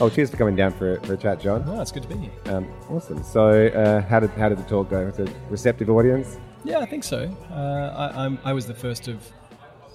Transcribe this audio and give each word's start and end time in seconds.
Oh, 0.00 0.08
cheers 0.08 0.28
for 0.28 0.36
coming 0.36 0.56
down 0.56 0.72
for, 0.72 0.98
for 1.00 1.14
a 1.14 1.16
chat, 1.16 1.40
John. 1.40 1.62
Oh, 1.68 1.80
it's 1.80 1.92
good 1.92 2.02
to 2.02 2.08
be 2.08 2.16
here. 2.16 2.32
Um, 2.46 2.68
awesome. 2.90 3.22
So, 3.22 3.68
uh, 3.68 4.02
how 4.02 4.18
did 4.18 4.30
how 4.30 4.48
did 4.48 4.58
the 4.58 4.64
talk 4.64 4.90
go? 4.90 5.04
Was 5.06 5.20
it 5.20 5.28
a 5.28 5.32
receptive 5.48 5.88
audience? 5.88 6.36
Yeah, 6.64 6.78
I 6.80 6.86
think 6.86 7.04
so. 7.04 7.30
Uh, 7.50 7.54
I, 7.96 8.24
I'm, 8.24 8.38
I 8.42 8.52
was 8.52 8.66
the 8.66 8.74
first 8.74 9.06
of 9.06 9.24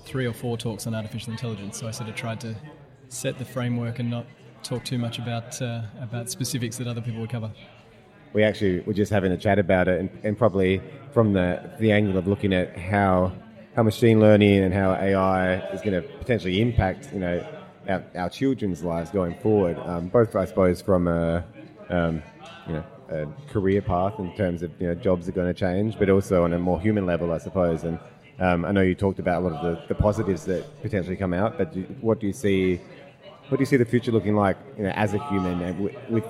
three 0.06 0.26
or 0.26 0.32
four 0.32 0.58
talks 0.58 0.88
on 0.88 0.96
artificial 0.96 1.32
intelligence, 1.32 1.78
so 1.78 1.88
I 1.88 1.92
sort 1.92 2.10
of 2.10 2.16
tried 2.16 2.40
to 2.42 2.56
set 3.10 3.38
the 3.38 3.46
framework 3.46 4.00
and 4.00 4.10
not 4.10 4.26
talk 4.64 4.86
too 4.86 4.98
much 4.98 5.20
about 5.20 5.62
uh, 5.62 5.82
about 6.00 6.30
specifics 6.30 6.78
that 6.78 6.88
other 6.88 7.02
people 7.02 7.20
would 7.20 7.30
cover. 7.30 7.52
We 8.32 8.44
actually 8.44 8.80
were 8.82 8.94
just 8.94 9.12
having 9.12 9.34
a 9.34 9.38
chat 9.38 9.60
about 9.60 9.90
it, 9.90 10.00
and, 10.00 10.10
and 10.24 10.38
probably 10.38 10.82
from 11.12 11.34
the 11.34 11.74
the 11.78 11.92
angle 11.92 12.18
of 12.18 12.26
looking 12.26 12.54
at 12.54 12.78
how 12.78 13.34
how 13.76 13.84
machine 13.84 14.22
learning 14.22 14.64
and 14.64 14.74
how 14.74 14.94
AI 14.94 15.58
is 15.72 15.82
going 15.82 16.02
to 16.02 16.08
potentially 16.20 16.62
impact, 16.62 17.12
you 17.12 17.20
know, 17.20 17.46
our, 17.90 18.04
our 18.16 18.30
children's 18.30 18.84
lives 18.84 19.10
going 19.10 19.36
forward. 19.36 19.78
Um, 19.86 20.08
both, 20.08 20.36
I 20.36 20.46
suppose, 20.46 20.82
from 20.82 21.08
a 21.08 21.44
um, 21.90 22.22
you 22.68 22.74
know 22.74 22.84
a 23.10 23.28
career 23.52 23.82
path 23.82 24.20
in 24.20 24.32
terms 24.38 24.62
of 24.62 24.72
you 24.80 24.88
know 24.88 24.96
jobs 24.96 25.28
are 25.28 25.32
going 25.32 25.54
to 25.54 25.60
change, 25.60 25.98
but 25.98 26.10
also 26.10 26.44
on 26.44 26.54
a 26.54 26.60
more 26.60 26.80
human 26.80 27.06
level, 27.06 27.32
I 27.32 27.40
suppose. 27.40 27.84
And 27.84 28.00
um, 28.40 28.66
I 28.66 28.72
know 28.72 28.82
you 28.82 28.96
talked 28.96 29.20
about 29.20 29.42
a 29.42 29.44
lot 29.48 29.52
of 29.54 29.62
the, 29.62 29.78
the 29.88 29.96
positives 29.96 30.46
that 30.46 30.64
potentially 30.82 31.16
come 31.18 31.34
out, 31.34 31.58
but 31.58 31.74
do, 31.74 31.82
what 32.02 32.20
do 32.20 32.28
you 32.28 32.34
see? 32.34 32.80
What 33.50 33.58
do 33.58 33.62
you 33.64 33.66
see 33.66 33.78
the 33.78 33.86
future 33.86 34.12
looking 34.12 34.36
like, 34.36 34.58
you 34.78 34.84
know, 34.84 34.92
as 34.92 35.16
a 35.16 35.18
human 35.18 35.60
and 35.62 35.80
with, 35.80 35.94
with 36.08 36.24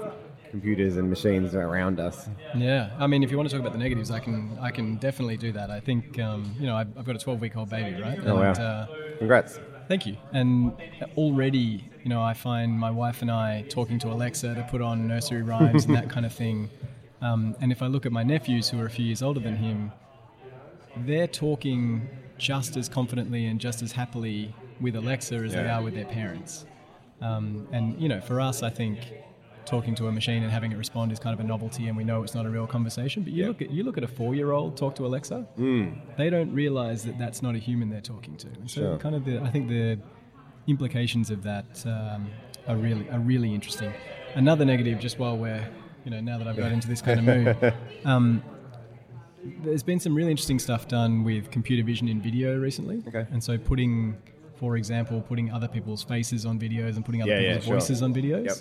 computers 0.52 0.96
and 0.96 1.10
machines 1.10 1.54
around 1.54 2.00
us? 2.00 2.30
Yeah, 2.56 2.92
I 2.98 3.08
mean, 3.08 3.24
if 3.24 3.30
you 3.30 3.36
want 3.36 3.50
to 3.50 3.54
talk 3.54 3.60
about 3.60 3.74
the 3.74 3.78
negatives, 3.78 4.10
I 4.10 4.20
can 4.20 4.58
I 4.62 4.72
can 4.72 4.96
definitely 4.96 5.36
do 5.36 5.52
that. 5.52 5.70
I 5.70 5.82
think 5.82 6.18
um, 6.20 6.56
you 6.60 6.66
know 6.66 6.76
I've, 6.78 6.98
I've 6.98 7.06
got 7.06 7.16
a 7.16 7.20
12 7.20 7.42
week 7.42 7.58
old 7.58 7.70
baby, 7.70 8.00
right? 8.02 8.18
Oh 8.26 8.36
wow! 8.36 8.52
Uh, 8.54 8.88
Congrats. 9.18 9.60
Thank 9.90 10.06
you. 10.06 10.18
And 10.32 10.72
already, 11.18 11.84
you 12.04 12.10
know, 12.10 12.22
I 12.22 12.36
find 12.36 12.80
my 12.80 12.92
wife 12.92 13.24
and 13.24 13.32
I 13.32 13.64
talking 13.70 13.98
to 14.00 14.10
Alexa 14.10 14.54
to 14.54 14.68
put 14.70 14.82
on 14.82 15.08
nursery 15.08 15.42
rhymes 15.42 15.86
and 15.86 15.96
that 15.96 16.10
kind 16.16 16.28
of 16.28 16.32
thing. 16.32 16.70
Um, 17.24 17.56
and 17.60 17.72
if 17.72 17.82
I 17.82 17.88
look 17.88 18.06
at 18.06 18.12
my 18.12 18.22
nephews, 18.22 18.70
who 18.70 18.80
are 18.80 18.86
a 18.86 18.90
few 18.90 19.04
years 19.04 19.24
older 19.24 19.40
than 19.40 19.56
him, 19.56 19.92
they're 20.96 21.26
talking 21.26 22.08
just 22.38 22.78
as 22.78 22.88
confidently 22.88 23.48
and 23.48 23.60
just 23.60 23.82
as 23.82 23.92
happily 23.92 24.54
with 24.80 24.96
Alexa 24.96 25.36
as 25.36 25.54
they 25.54 25.68
are 25.68 25.82
with 25.82 25.96
their 25.96 26.06
parents. 26.06 26.66
Um, 27.20 27.68
and 27.72 28.00
you 28.00 28.10
know, 28.10 28.22
for 28.22 28.40
us, 28.40 28.62
I 28.62 28.70
think 28.70 29.00
talking 29.70 29.94
to 29.96 30.08
a 30.08 30.12
machine 30.12 30.42
and 30.44 30.52
having 30.52 30.72
it 30.72 30.78
respond 30.78 31.12
is 31.12 31.20
kind 31.20 31.34
of 31.34 31.40
a 31.40 31.44
novelty, 31.48 31.88
and 31.88 31.96
we 31.96 32.04
know 32.04 32.24
it's 32.24 32.34
not 32.36 32.46
a 32.46 32.50
real 32.50 32.66
conversation. 32.68 33.24
But 33.24 33.34
you 33.34 33.46
look 33.48 33.62
at 33.62 33.70
you 33.70 33.84
look 33.84 33.98
at 33.98 34.04
a 34.04 34.08
four-year-old 34.08 34.76
talk 34.76 34.96
to 34.96 35.06
Alexa, 35.06 35.48
they 36.18 36.30
don't 36.30 36.52
realize 36.54 37.04
that 37.04 37.18
that's 37.18 37.42
not 37.42 37.54
a 37.56 37.60
human 37.60 37.90
they're 37.90 38.02
talking 38.02 38.36
to. 38.38 38.48
And 38.48 38.70
so, 38.70 38.82
Sure. 38.82 38.98
kind 38.98 39.16
of 39.16 39.26
the 39.26 39.40
I 39.42 39.50
think 39.50 39.68
the 39.70 40.00
implications 40.68 41.30
of 41.30 41.44
that 41.44 41.84
um, 41.86 42.30
are 42.68 42.76
really 42.78 43.10
are 43.12 43.20
really 43.20 43.54
interesting. 43.54 43.92
Another 44.36 44.66
negative, 44.66 45.00
just 45.00 45.20
while 45.20 45.38
we're 45.38 45.68
you 46.06 46.12
know 46.12 46.20
now 46.22 46.38
that 46.40 46.48
I've 46.48 46.58
got 46.58 46.72
into 46.72 46.88
this 46.88 47.02
kind 47.02 47.20
of 47.20 47.26
mood. 47.26 47.74
Um, 48.06 48.42
there's 49.64 49.84
been 49.84 50.00
some 50.00 50.14
really 50.16 50.32
interesting 50.32 50.60
stuff 50.60 50.88
done 50.88 51.24
with 51.24 51.50
computer 51.52 51.84
vision 51.84 52.08
in 52.10 52.22
video 52.22 52.58
recently. 52.60 53.02
Okay. 53.08 53.26
And 53.32 53.42
so 53.44 53.58
putting, 53.58 54.18
for 54.56 54.76
example, 54.78 55.22
putting 55.22 55.52
other 55.52 55.68
people's 55.68 56.04
faces 56.04 56.46
on 56.46 56.60
videos 56.60 56.96
and 56.98 57.06
putting 57.06 57.22
other 57.22 57.32
Yeah, 57.32 57.40
yeah, 57.40 57.48
people's 57.54 57.66
sure. 57.66 57.74
voices 57.76 58.02
on 58.04 58.14
videos, 58.14 58.46
Yep. 58.46 58.58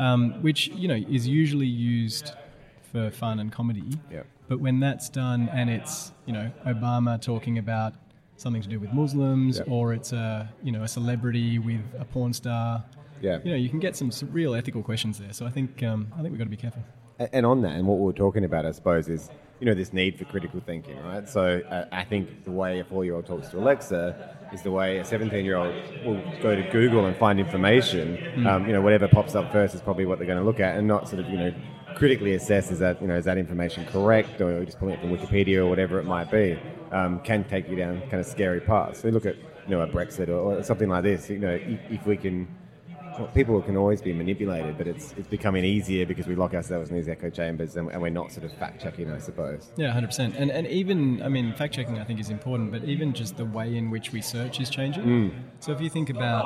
Um, 0.00 0.20
which 0.42 0.60
you 0.68 0.88
know 0.88 0.98
is 1.18 1.28
usually 1.28 1.66
used 1.66 2.32
for 2.90 3.10
fun 3.10 3.38
and 3.40 3.52
comedy. 3.52 3.90
Yep. 4.10 4.26
But 4.48 4.58
when 4.58 4.80
that's 4.80 5.08
done 5.08 5.48
and 5.52 5.70
it's 5.70 6.12
you 6.26 6.32
know 6.32 6.50
Obama 6.66 7.20
talking 7.20 7.56
about 7.58 7.92
something 8.36 8.62
to 8.62 8.68
do 8.68 8.78
with 8.80 8.92
Muslims, 8.92 9.58
Yep. 9.58 9.68
or 9.70 9.92
it's 9.94 10.12
a 10.12 10.52
you 10.62 10.72
know 10.72 10.82
a 10.82 10.88
celebrity 10.88 11.58
with 11.58 11.84
a 11.98 12.04
porn 12.04 12.32
star, 12.32 12.82
Yeah. 13.20 13.38
you 13.44 13.50
know 13.52 13.56
you 13.64 13.68
can 13.68 13.78
get 13.80 13.94
some, 13.96 14.10
some 14.10 14.28
real 14.32 14.54
ethical 14.54 14.82
questions 14.82 15.18
there. 15.18 15.32
So 15.32 15.46
I 15.46 15.50
think 15.50 15.82
um, 15.90 16.08
I 16.14 16.22
think 16.22 16.30
we've 16.30 16.38
got 16.38 16.44
to 16.52 16.56
be 16.58 16.62
careful. 16.66 16.82
And 17.20 17.44
on 17.44 17.60
that, 17.62 17.72
and 17.72 17.86
what 17.86 17.98
we 17.98 18.04
were 18.06 18.14
talking 18.14 18.44
about, 18.44 18.64
I 18.64 18.70
suppose, 18.70 19.06
is 19.06 19.28
you 19.60 19.66
know 19.66 19.74
this 19.74 19.92
need 19.92 20.18
for 20.18 20.24
critical 20.24 20.58
thinking, 20.58 20.98
right? 21.02 21.28
So 21.28 21.60
uh, 21.70 21.84
I 21.92 22.02
think 22.02 22.44
the 22.44 22.50
way 22.50 22.80
a 22.80 22.84
four-year-old 22.84 23.26
talks 23.26 23.48
to 23.48 23.58
Alexa 23.58 24.38
is 24.54 24.62
the 24.62 24.70
way 24.70 24.96
a 24.96 25.04
seventeen-year-old 25.04 25.74
will 26.06 26.22
go 26.40 26.56
to 26.56 26.62
Google 26.70 27.04
and 27.04 27.14
find 27.14 27.38
information. 27.38 28.46
Um, 28.46 28.66
you 28.66 28.72
know, 28.72 28.80
whatever 28.80 29.06
pops 29.06 29.34
up 29.34 29.52
first 29.52 29.74
is 29.74 29.82
probably 29.82 30.06
what 30.06 30.16
they're 30.16 30.26
going 30.26 30.38
to 30.38 30.44
look 30.44 30.60
at, 30.60 30.78
and 30.78 30.88
not 30.88 31.10
sort 31.10 31.20
of 31.20 31.28
you 31.28 31.36
know 31.36 31.54
critically 31.94 32.34
assess 32.34 32.70
is 32.70 32.78
that 32.78 33.02
you 33.02 33.06
know 33.06 33.16
is 33.16 33.26
that 33.26 33.36
information 33.36 33.84
correct, 33.84 34.40
or 34.40 34.64
just 34.64 34.78
pulling 34.78 34.94
it 34.94 35.00
from 35.02 35.10
Wikipedia 35.10 35.58
or 35.58 35.66
whatever 35.66 35.98
it 35.98 36.04
might 36.06 36.30
be. 36.30 36.58
Um, 36.90 37.20
can 37.20 37.44
take 37.44 37.68
you 37.68 37.76
down 37.76 38.00
kind 38.08 38.20
of 38.20 38.26
scary 38.26 38.60
paths. 38.60 39.00
So 39.00 39.08
you 39.08 39.12
look 39.12 39.26
at 39.26 39.36
you 39.36 39.76
know 39.76 39.82
a 39.82 39.86
Brexit 39.86 40.28
or, 40.28 40.56
or 40.56 40.62
something 40.62 40.88
like 40.88 41.02
this. 41.02 41.28
You 41.28 41.38
know, 41.38 41.50
if, 41.50 41.80
if 41.90 42.06
we 42.06 42.16
can 42.16 42.48
people 43.28 43.60
can 43.62 43.76
always 43.76 44.00
be 44.02 44.12
manipulated, 44.12 44.76
but 44.78 44.86
it's 44.86 45.14
it's 45.16 45.28
becoming 45.28 45.64
easier 45.64 46.06
because 46.06 46.26
we 46.26 46.34
lock 46.34 46.54
ourselves 46.54 46.90
in 46.90 46.96
these 46.96 47.08
echo 47.08 47.30
chambers 47.30 47.76
and, 47.76 47.90
and 47.90 48.00
we're 48.02 48.10
not 48.10 48.32
sort 48.32 48.44
of 48.44 48.52
fact 48.58 48.80
checking, 48.82 49.10
I 49.10 49.18
suppose. 49.18 49.70
Yeah, 49.76 49.90
hundred 49.92 50.08
percent. 50.08 50.34
And 50.36 50.50
and 50.50 50.66
even 50.66 51.22
I 51.22 51.28
mean, 51.28 51.52
fact 51.54 51.74
checking 51.74 51.98
I 51.98 52.04
think 52.04 52.20
is 52.20 52.30
important, 52.30 52.70
but 52.72 52.84
even 52.84 53.12
just 53.12 53.36
the 53.36 53.44
way 53.44 53.76
in 53.76 53.90
which 53.90 54.12
we 54.12 54.20
search 54.20 54.60
is 54.60 54.70
changing. 54.70 55.06
So 55.60 55.72
if 55.72 55.80
you 55.80 55.90
think 55.90 56.10
about 56.10 56.44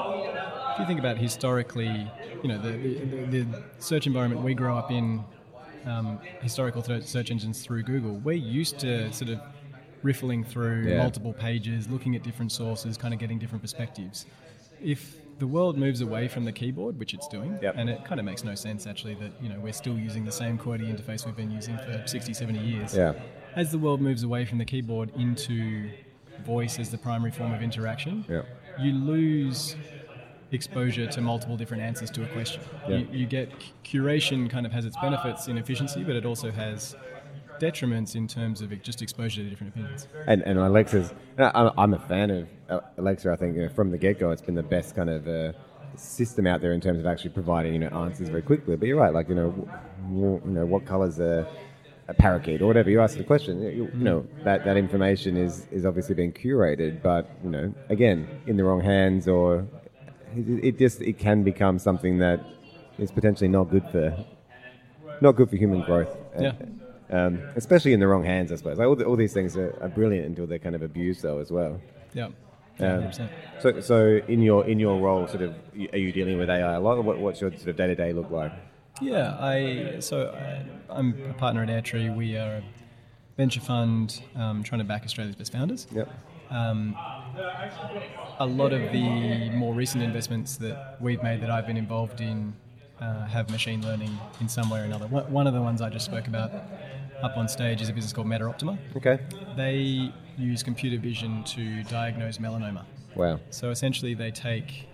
if 0.75 0.81
you 0.81 0.87
think 0.87 0.99
about 0.99 1.19
historically, 1.19 2.11
you 2.43 2.49
know, 2.49 2.59
the 2.59 2.73
the, 2.73 3.43
the 3.45 3.47
search 3.79 4.07
environment 4.07 4.43
we 4.43 4.55
grow 4.55 4.77
up 4.77 4.91
in, 4.91 5.25
um, 5.87 6.19
historical 6.43 6.83
search 6.83 7.31
engines 7.31 7.63
through 7.63 7.83
Google, 7.85 8.15
we're 8.25 8.33
used 8.33 8.79
to 8.81 9.13
sort 9.13 9.31
of 9.31 9.41
riffling 10.03 10.45
through 10.45 10.89
Yeah. 10.89 10.99
multiple 10.99 11.33
pages, 11.33 11.89
looking 11.89 12.15
at 12.17 12.23
different 12.23 12.53
sources, 12.53 12.97
kind 12.97 13.15
of 13.15 13.21
getting 13.21 13.39
different 13.39 13.63
perspectives. 13.63 14.27
If 14.83 15.17
the 15.39 15.47
world 15.47 15.77
moves 15.77 16.01
away 16.01 16.29
from 16.29 16.45
the 16.45 16.53
keyboard, 16.53 16.99
which 16.99 17.13
it's 17.15 17.27
doing, 17.29 17.59
Yep. 17.63 17.75
and 17.77 17.91
it 17.91 18.05
kind 18.05 18.21
of 18.21 18.27
makes 18.27 18.45
no 18.45 18.55
sense 18.55 18.87
actually 18.87 19.15
that 19.17 19.33
you 19.43 19.49
know 19.49 19.59
we're 19.61 19.73
still 19.73 19.99
using 19.99 20.25
the 20.25 20.33
same 20.33 20.59
QWERTY 20.59 20.87
interface 20.95 21.27
we've 21.27 21.37
been 21.37 21.51
using 21.51 21.77
for 21.79 22.03
60, 22.07 22.33
70 22.35 22.59
years 22.61 22.97
Yeah. 22.97 23.15
as 23.57 23.71
the 23.73 23.79
world 23.79 24.01
moves 24.01 24.23
away 24.23 24.45
from 24.45 24.59
the 24.59 24.65
keyboard 24.65 25.11
into 25.17 25.91
voice 26.45 26.79
as 26.79 26.91
the 26.91 26.99
primary 26.99 27.31
form 27.31 27.53
of 27.53 27.63
interaction, 27.63 28.25
Yeah. 28.29 28.43
you 28.79 28.93
lose 28.93 29.77
exposure 30.53 31.07
to 31.09 31.21
multiple 31.21 31.57
different 31.57 31.83
answers 31.83 32.11
to 32.11 32.23
a 32.23 32.27
question. 32.29 32.63
Yeah. 32.89 32.99
You, 32.99 33.09
you 33.13 33.27
get 33.27 33.51
curation 33.85 34.49
kind 34.49 34.67
of 34.67 34.73
has 34.73 34.85
its 34.85 34.97
benefits 35.01 35.49
in 35.49 35.59
efficiency, 35.59 36.05
but 36.05 36.15
it 36.17 36.25
also 36.25 36.51
has 36.53 36.95
detriments 37.61 38.15
in 38.15 38.27
terms 38.27 38.61
of 38.61 38.71
just 38.83 39.03
exposure 39.03 39.43
to 39.43 39.49
different 39.49 39.73
opinions. 39.75 40.09
And 40.27 40.43
and 40.43 40.59
Alexa's, 40.59 41.13
I'm 41.39 41.95
a 41.95 41.99
fan 41.99 42.31
of 42.69 42.83
Alexa. 42.97 43.31
I 43.31 43.37
think 43.37 43.57
you 43.57 43.63
know, 43.63 43.69
from 43.69 43.91
the 43.91 43.99
get 43.99 44.19
go, 44.19 44.31
it's 44.31 44.43
been 44.43 44.55
the 44.55 44.63
best 44.63 44.95
kind 44.95 45.11
of 45.11 45.27
uh, 45.29 45.53
system 45.97 46.47
out 46.47 46.61
there 46.61 46.73
in 46.73 46.81
terms 46.81 47.01
of 47.01 47.07
actually 47.07 47.31
providing 47.31 47.75
you 47.75 47.79
know 47.81 47.89
answers 47.89 48.29
very 48.29 48.43
quickly. 48.43 48.77
But 48.77 48.89
you're 48.89 48.99
right, 48.99 49.13
like 49.13 49.29
you 49.29 49.35
know, 49.35 49.69
you 50.11 50.41
know 50.45 50.67
what 50.67 50.85
colours 50.85 51.19
a, 51.19 51.47
a 52.09 52.15
parakeet 52.15 52.63
or 52.63 52.67
whatever. 52.67 52.91
You 52.91 53.01
ask 53.01 53.17
the 53.17 53.25
question, 53.25 53.63
you, 53.63 53.91
you 53.93 54.05
know 54.05 54.27
that 54.45 54.65
that 54.65 54.77
information 54.77 55.37
is 55.37 55.67
is 55.71 55.85
obviously 55.85 56.15
being 56.15 56.33
curated, 56.33 57.03
but 57.03 57.31
you 57.43 57.51
know 57.51 57.75
again 57.89 58.29
in 58.47 58.57
the 58.57 58.65
wrong 58.65 58.81
hands 58.81 59.29
or 59.29 59.67
it, 60.37 60.65
it 60.65 60.79
just 60.79 61.01
it 61.01 61.19
can 61.19 61.43
become 61.43 61.79
something 61.79 62.19
that 62.19 62.41
is 62.99 63.11
potentially 63.11 63.49
not 63.49 63.65
good 63.65 63.85
for 63.91 64.17
not 65.21 65.33
good 65.33 65.51
for 65.51 65.57
human 65.57 65.83
growth. 65.83 66.17
Yeah. 66.39 66.53
Um, 67.11 67.43
especially 67.55 67.93
in 67.93 68.01
the 68.01 68.09
wrong 68.09 68.25
hands, 68.25 68.51
I 68.51 68.57
suppose. 68.57 68.79
Like, 68.79 68.89
all, 68.89 68.97
the, 68.97 69.05
all 69.05 69.17
these 69.17 69.33
things 69.33 69.57
are, 69.57 69.77
are 69.83 69.89
brilliant 69.89 70.27
until 70.27 70.47
they're 70.47 70.59
kind 70.59 70.75
of 70.75 70.83
abused, 70.83 71.23
though, 71.23 71.39
as 71.39 71.51
well. 71.51 71.81
Yeah. 72.15 72.29
Um, 72.81 73.13
so, 73.61 73.81
so 73.81 74.21
in 74.27 74.43
your 74.43 74.67
in 74.67 74.81
your 74.81 74.99
role, 75.01 75.29
sort 75.29 75.43
of, 75.43 75.55
are 75.93 75.99
you 75.99 76.11
dealing 76.13 76.39
with 76.39 76.51
AI 76.51 76.75
a 76.75 76.81
lot? 76.81 77.03
What, 77.05 77.19
what's 77.19 77.41
your 77.41 77.53
sort 77.53 77.69
of 77.69 77.77
day 77.77 77.87
to 77.87 77.95
day 77.95 78.13
look 78.13 78.31
like? 78.31 78.53
Yeah, 79.01 79.37
I 79.39 80.01
so 80.01 80.35
I, 80.35 80.65
I'm 80.93 81.15
a 81.31 81.35
partner 81.35 81.63
at 81.63 81.69
Airtree. 81.69 82.15
We 82.17 82.37
are 82.37 82.57
a 82.57 82.63
venture 83.37 83.61
fund 83.61 84.21
um, 84.35 84.65
trying 84.65 84.81
to 84.81 84.85
back 84.85 85.05
Australia's 85.05 85.37
best 85.37 85.53
founders. 85.53 85.87
Yep. 85.93 86.11
Um, 86.51 86.97
a 88.39 88.47
lot 88.47 88.73
of 88.73 88.93
the 88.93 89.51
more 89.51 89.75
recent 89.75 90.03
investments 90.03 90.57
that 90.57 90.97
we've 91.01 91.23
made 91.23 91.43
that 91.43 91.51
I've 91.51 91.67
been 91.67 91.77
involved 91.77 92.21
in 92.21 92.55
uh, 93.01 93.27
have 93.27 93.51
machine 93.51 93.83
learning 93.83 94.17
in 94.41 94.49
some 94.49 94.71
way 94.71 94.81
or 94.81 94.85
another. 94.85 95.07
One 95.07 95.31
one 95.33 95.47
of 95.47 95.55
the 95.55 95.63
ones 95.63 95.81
I 95.81 95.91
just 95.91 96.05
spoke 96.05 96.27
about 96.27 96.53
up 97.23 97.37
on 97.37 97.49
stage 97.49 97.81
is 97.81 97.89
a 97.89 97.93
business 97.93 98.13
called 98.13 98.27
MetaOptima. 98.27 98.79
Okay. 98.97 99.19
They 99.57 100.13
use 100.37 100.63
computer 100.63 100.99
vision 101.01 101.45
to 101.45 101.83
diagnose 101.85 102.39
melanoma. 102.39 102.85
Wow. 103.15 103.41
So 103.51 103.71
essentially, 103.71 104.15
they 104.15 104.31
take 104.31 104.89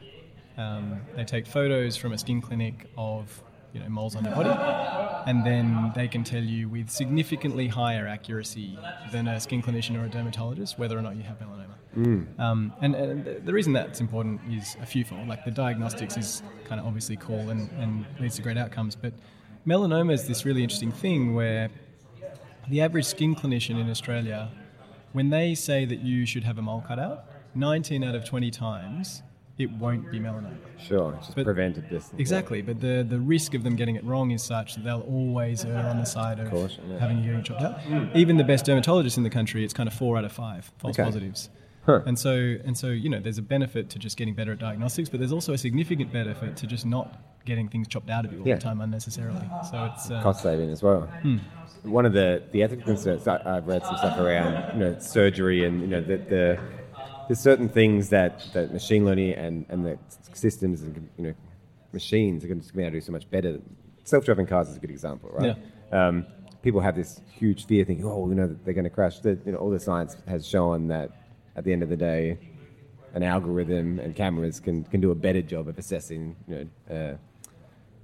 um, 0.57 1.01
they 1.17 1.25
take 1.25 1.47
photos 1.47 1.97
from 1.97 2.13
a 2.13 2.19
skin 2.19 2.41
clinic 2.41 2.87
of 2.97 3.43
you 3.73 3.81
know 3.81 3.89
moles 3.89 4.17
on 4.17 4.25
your 4.25 4.35
body, 4.35 4.51
and 5.27 5.45
then 5.47 5.93
they 5.95 6.09
can 6.09 6.25
tell 6.25 6.43
you 6.43 6.69
with 6.69 6.91
significantly 6.91 7.69
higher 7.69 8.07
accuracy 8.07 8.79
than 9.13 9.29
a 9.29 9.39
skin 9.41 9.63
clinician 9.63 10.01
or 10.01 10.05
a 10.07 10.09
dermatologist 10.09 10.79
whether 10.79 10.99
or 10.99 11.03
not 11.03 11.17
you 11.17 11.23
have 11.23 11.39
melanoma. 11.39 11.77
Um, 12.41 12.73
and, 12.81 12.95
and 12.95 13.25
the- 13.25 13.41
the 13.45 13.53
reason 13.53 13.73
that's 13.73 14.01
important 14.01 14.41
is 14.51 14.77
a 14.81 14.87
fewfold. 14.87 15.27
Like 15.29 15.45
the 15.45 15.51
diagnostics 15.51 16.17
is 16.17 16.43
kind 16.65 16.81
of 16.81 16.87
obviously 16.87 17.17
cool 17.17 17.51
and, 17.51 17.69
and 17.79 18.05
leads 18.21 18.37
to 18.37 18.43
great 18.43 18.57
outcomes, 18.57 18.95
but 18.97 19.13
melanoma 19.67 20.13
is 20.13 20.27
this 20.29 20.45
really 20.45 20.63
interesting 20.63 20.93
thing 20.93 21.35
where 21.35 21.69
the 22.69 22.81
average 22.81 23.07
skin 23.07 23.35
clinician 23.35 23.81
in 23.81 23.91
Australia, 23.91 24.51
when 25.13 25.31
they 25.31 25.55
say 25.55 25.85
that 25.85 26.01
you 26.01 26.25
should 26.27 26.45
have 26.45 26.59
a 26.59 26.63
mole 26.63 26.85
cut 26.87 26.99
out, 26.99 27.25
19 27.57 28.05
out 28.05 28.15
of 28.15 28.25
20 28.25 28.51
times 28.53 29.23
it 29.61 29.71
won't 29.73 30.11
be 30.11 30.19
melanoma. 30.19 30.57
Sure, 30.79 31.15
it's 31.19 31.27
just 31.27 31.37
But- 31.37 31.45
prevented 31.45 31.89
this. 31.91 32.11
Exactly, 32.19 32.63
but 32.63 32.81
the, 32.81 33.05
the 33.09 33.19
risk 33.21 33.55
of 33.55 33.63
them 33.63 33.77
getting 33.77 33.97
it 33.97 34.05
wrong 34.05 34.31
is 34.31 34.43
such 34.43 34.75
that 34.75 34.85
they'll 34.85 35.01
always 35.09 35.65
err 35.65 35.87
on 35.89 35.99
the 35.99 36.05
side 36.07 36.41
of 36.41 36.51
Caution, 36.51 36.85
yeah. 36.91 36.99
having 36.99 37.19
your 37.19 37.27
hearing 37.27 37.43
chopped 37.45 37.63
out. 37.63 38.17
Even 38.17 38.37
the 38.39 38.45
best 38.45 38.65
dermatologists 38.67 39.17
in 39.19 39.23
the 39.23 39.31
country, 39.31 39.63
it's 39.65 39.75
kind 39.75 39.87
of 39.87 39.93
four 39.95 40.17
out 40.17 40.25
of 40.25 40.33
five 40.33 40.73
false 40.79 40.95
Okay. 40.99 41.05
positives. 41.05 41.51
Huh. 41.87 42.03
And 42.07 42.19
so, 42.19 42.57
and 42.65 42.77
so, 42.77 42.89
you 42.89 43.09
know, 43.09 43.21
there's 43.21 43.39
a 43.39 43.43
benefit 43.43 43.89
to 43.91 43.99
just 43.99 44.17
getting 44.19 44.35
better 44.35 44.53
at 44.53 44.59
diagnostics, 44.59 45.09
but 45.09 45.19
there's 45.19 45.33
also 45.33 45.53
a 45.55 45.59
significant 45.59 46.13
benefit 46.13 46.57
to 46.59 46.67
just 46.67 46.85
not 46.85 47.19
getting 47.47 47.69
things 47.69 47.89
chopped 47.89 48.11
out 48.11 48.27
of 48.27 48.33
you 48.33 48.41
all 48.41 48.47
Yeah. 48.47 48.57
the 48.57 48.61
time 48.61 48.81
unnecessarily. 48.83 49.41
So 49.71 49.91
it's 49.95 50.11
uh, 50.11 50.23
cost 50.23 50.43
saving 50.43 50.71
as 50.71 50.83
well. 50.83 51.09
One 51.83 52.05
of 52.05 52.13
the, 52.13 52.43
the 52.53 52.63
ethical 52.63 52.85
concerns 52.85 53.27
I, 53.27 53.41
I've 53.57 53.67
read 53.67 53.83
some 53.85 53.97
stuff 53.97 54.19
around 54.19 54.75
you 54.75 54.81
know 54.85 54.99
surgery 54.99 55.65
and 55.65 55.81
you 55.81 55.87
know 55.87 56.03
the, 56.03 56.19
the 56.19 56.59
there's 57.31 57.39
certain 57.39 57.69
things 57.69 58.09
that, 58.09 58.45
that 58.55 58.73
machine 58.73 59.05
learning 59.05 59.35
and, 59.35 59.65
and 59.69 59.87
the 59.87 59.97
systems 60.33 60.83
and 60.83 61.09
you 61.17 61.23
know 61.23 61.35
machines 61.93 62.43
are 62.43 62.49
going 62.49 62.61
to 62.61 62.73
be 62.75 62.83
able 62.83 62.91
to 62.91 62.97
do 62.97 63.01
so 63.01 63.13
much 63.13 63.31
better. 63.31 63.61
Self 64.03 64.25
driving 64.25 64.49
cars 64.49 64.69
is 64.69 64.77
a 64.77 64.81
good 64.81 64.91
example, 64.91 65.31
right? 65.33 65.57
Um, 65.93 66.27
people 66.61 66.81
have 66.81 66.97
this 66.97 67.21
huge 67.31 67.67
fear, 67.67 67.85
thinking, 67.85 68.05
oh, 68.05 68.29
you 68.29 68.35
know, 68.35 68.57
they're 68.65 68.75
going 68.75 68.83
to 68.83 68.91
crash. 68.91 69.21
The, 69.21 69.39
you 69.47 69.53
know, 69.53 69.59
all 69.59 69.71
the 69.71 69.79
science 69.79 70.17
has 70.27 70.45
shown 70.45 70.89
that 70.89 71.13
at 71.55 71.63
the 71.63 71.73
end 71.73 71.85
of 71.85 71.89
the 71.89 71.97
day, 71.97 72.37
an 73.15 73.23
algorithm 73.23 74.01
and 74.01 74.17
cameras 74.17 74.59
can, 74.59 74.83
can 74.83 75.01
do 75.01 75.13
a 75.13 75.15
better 75.15 75.41
job 75.41 75.69
of 75.69 75.79
assessing, 75.79 76.35
you 76.49 76.69
know, 76.89 76.97
uh, 76.97 77.17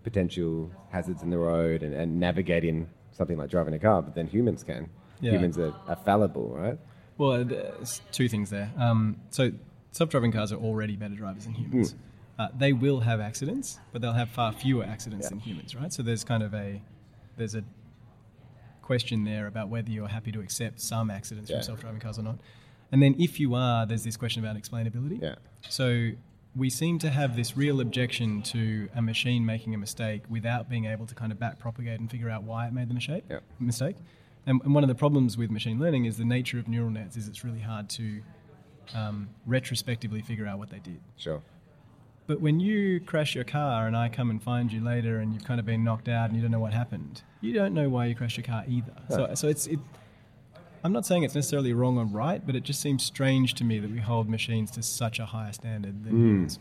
potential 0.04 0.70
hazards 0.92 1.24
in 1.24 1.30
the 1.30 1.38
road 1.38 1.82
and, 1.82 1.94
and 1.94 2.20
navigating 2.20 2.88
something 3.10 3.36
like 3.36 3.50
driving 3.50 3.74
a 3.74 3.78
car, 3.80 4.02
but 4.02 4.14
then 4.14 4.28
humans 4.28 4.62
can. 4.62 4.88
Yeah. 5.20 5.32
Humans 5.32 5.58
are, 5.58 5.74
are 5.88 5.96
fallible, 5.96 6.50
right? 6.50 6.78
Well, 7.18 7.44
there's 7.44 8.00
two 8.12 8.28
things 8.28 8.50
there. 8.50 8.70
Um, 8.76 9.16
so, 9.30 9.50
self-driving 9.92 10.32
cars 10.32 10.52
are 10.52 10.56
already 10.60 10.96
better 10.96 11.14
drivers 11.14 11.44
than 11.44 11.54
humans. 11.54 11.94
Uh, 12.38 12.48
they 12.58 12.72
will 12.74 13.00
have 13.00 13.18
accidents, 13.20 13.78
but 13.92 14.02
they'll 14.02 14.12
have 14.12 14.28
far 14.28 14.52
fewer 14.52 14.84
accidents 14.84 15.24
Yeah. 15.24 15.30
than 15.30 15.38
humans, 15.40 15.74
right? 15.74 15.90
So 15.92 16.02
there's 16.02 16.22
kind 16.24 16.42
of 16.42 16.52
a 16.52 16.82
there's 17.38 17.54
a 17.54 17.64
question 18.82 19.24
there 19.24 19.46
about 19.46 19.68
whether 19.68 19.90
you're 19.90 20.08
happy 20.08 20.32
to 20.32 20.40
accept 20.40 20.80
some 20.80 21.10
accidents 21.10 21.50
Yeah. 21.50 21.56
from 21.56 21.62
self-driving 21.64 22.00
cars 22.00 22.18
or 22.18 22.22
not. 22.22 22.38
And 22.92 23.02
then 23.02 23.14
if 23.18 23.40
you 23.40 23.54
are, 23.54 23.84
there's 23.86 24.04
this 24.04 24.16
question 24.16 24.44
about 24.44 24.56
explainability. 24.56 25.20
Yeah. 25.20 25.34
So 25.68 26.10
we 26.54 26.70
seem 26.70 26.98
to 27.00 27.10
have 27.10 27.36
this 27.36 27.56
real 27.56 27.80
objection 27.80 28.42
to 28.42 28.88
a 28.94 29.02
machine 29.02 29.44
making 29.44 29.74
a 29.74 29.78
mistake 29.78 30.22
without 30.28 30.68
being 30.70 30.84
able 30.84 31.04
to 31.06 31.14
kind 31.14 31.32
of 31.32 31.38
back 31.38 31.58
propagate 31.58 32.00
and 32.00 32.10
figure 32.10 32.30
out 32.30 32.44
why 32.44 32.66
it 32.66 32.72
made 32.72 32.88
the 32.88 32.94
mistake. 32.94 33.24
Yeah. 33.28 33.40
Mistake. 33.58 33.96
And, 34.46 34.60
and 34.62 34.74
one 34.74 34.84
of 34.84 34.88
the 34.88 34.94
problems 34.94 35.36
with 35.36 35.50
machine 35.50 35.78
learning 35.78 36.04
is 36.04 36.16
the 36.16 36.24
nature 36.24 36.58
of 36.58 36.68
neural 36.68 36.90
nets 36.90 37.16
is 37.16 37.26
it's 37.28 37.44
really 37.44 37.60
hard 37.60 37.88
to 37.90 38.22
um, 38.94 39.28
retrospectively 39.44 40.22
figure 40.22 40.46
out 40.46 40.58
what 40.58 40.70
they 40.70 40.78
did. 40.78 41.00
Sure. 41.16 41.42
But 42.26 42.40
when 42.40 42.58
you 42.58 43.00
crash 43.00 43.34
your 43.34 43.44
car 43.44 43.86
and 43.86 43.96
I 43.96 44.08
come 44.08 44.30
and 44.30 44.42
find 44.42 44.72
you 44.72 44.82
later 44.82 45.18
and 45.18 45.32
you've 45.32 45.44
kind 45.44 45.60
of 45.60 45.66
been 45.66 45.84
knocked 45.84 46.08
out 46.08 46.28
and 46.28 46.36
you 46.36 46.42
don't 46.42 46.50
know 46.50 46.60
what 46.60 46.72
happened, 46.72 47.22
you 47.40 47.52
don't 47.52 47.72
know 47.72 47.88
why 47.88 48.06
you 48.06 48.14
crashed 48.14 48.36
your 48.36 48.44
car 48.44 48.64
either. 48.66 48.92
So, 49.10 49.34
so 49.34 49.48
it's 49.48 49.66
it. 49.66 49.78
I'm 50.82 50.92
not 50.92 51.06
saying 51.06 51.22
it's 51.22 51.34
necessarily 51.34 51.72
wrong 51.72 51.98
or 51.98 52.04
right, 52.04 52.44
but 52.44 52.54
it 52.54 52.62
just 52.62 52.80
seems 52.80 53.04
strange 53.04 53.54
to 53.54 53.64
me 53.64 53.78
that 53.78 53.90
we 53.90 53.98
hold 53.98 54.28
machines 54.28 54.70
to 54.72 54.82
such 54.82 55.18
a 55.18 55.26
higher 55.26 55.52
standard 55.52 56.04
than 56.04 56.12
humans. 56.12 56.58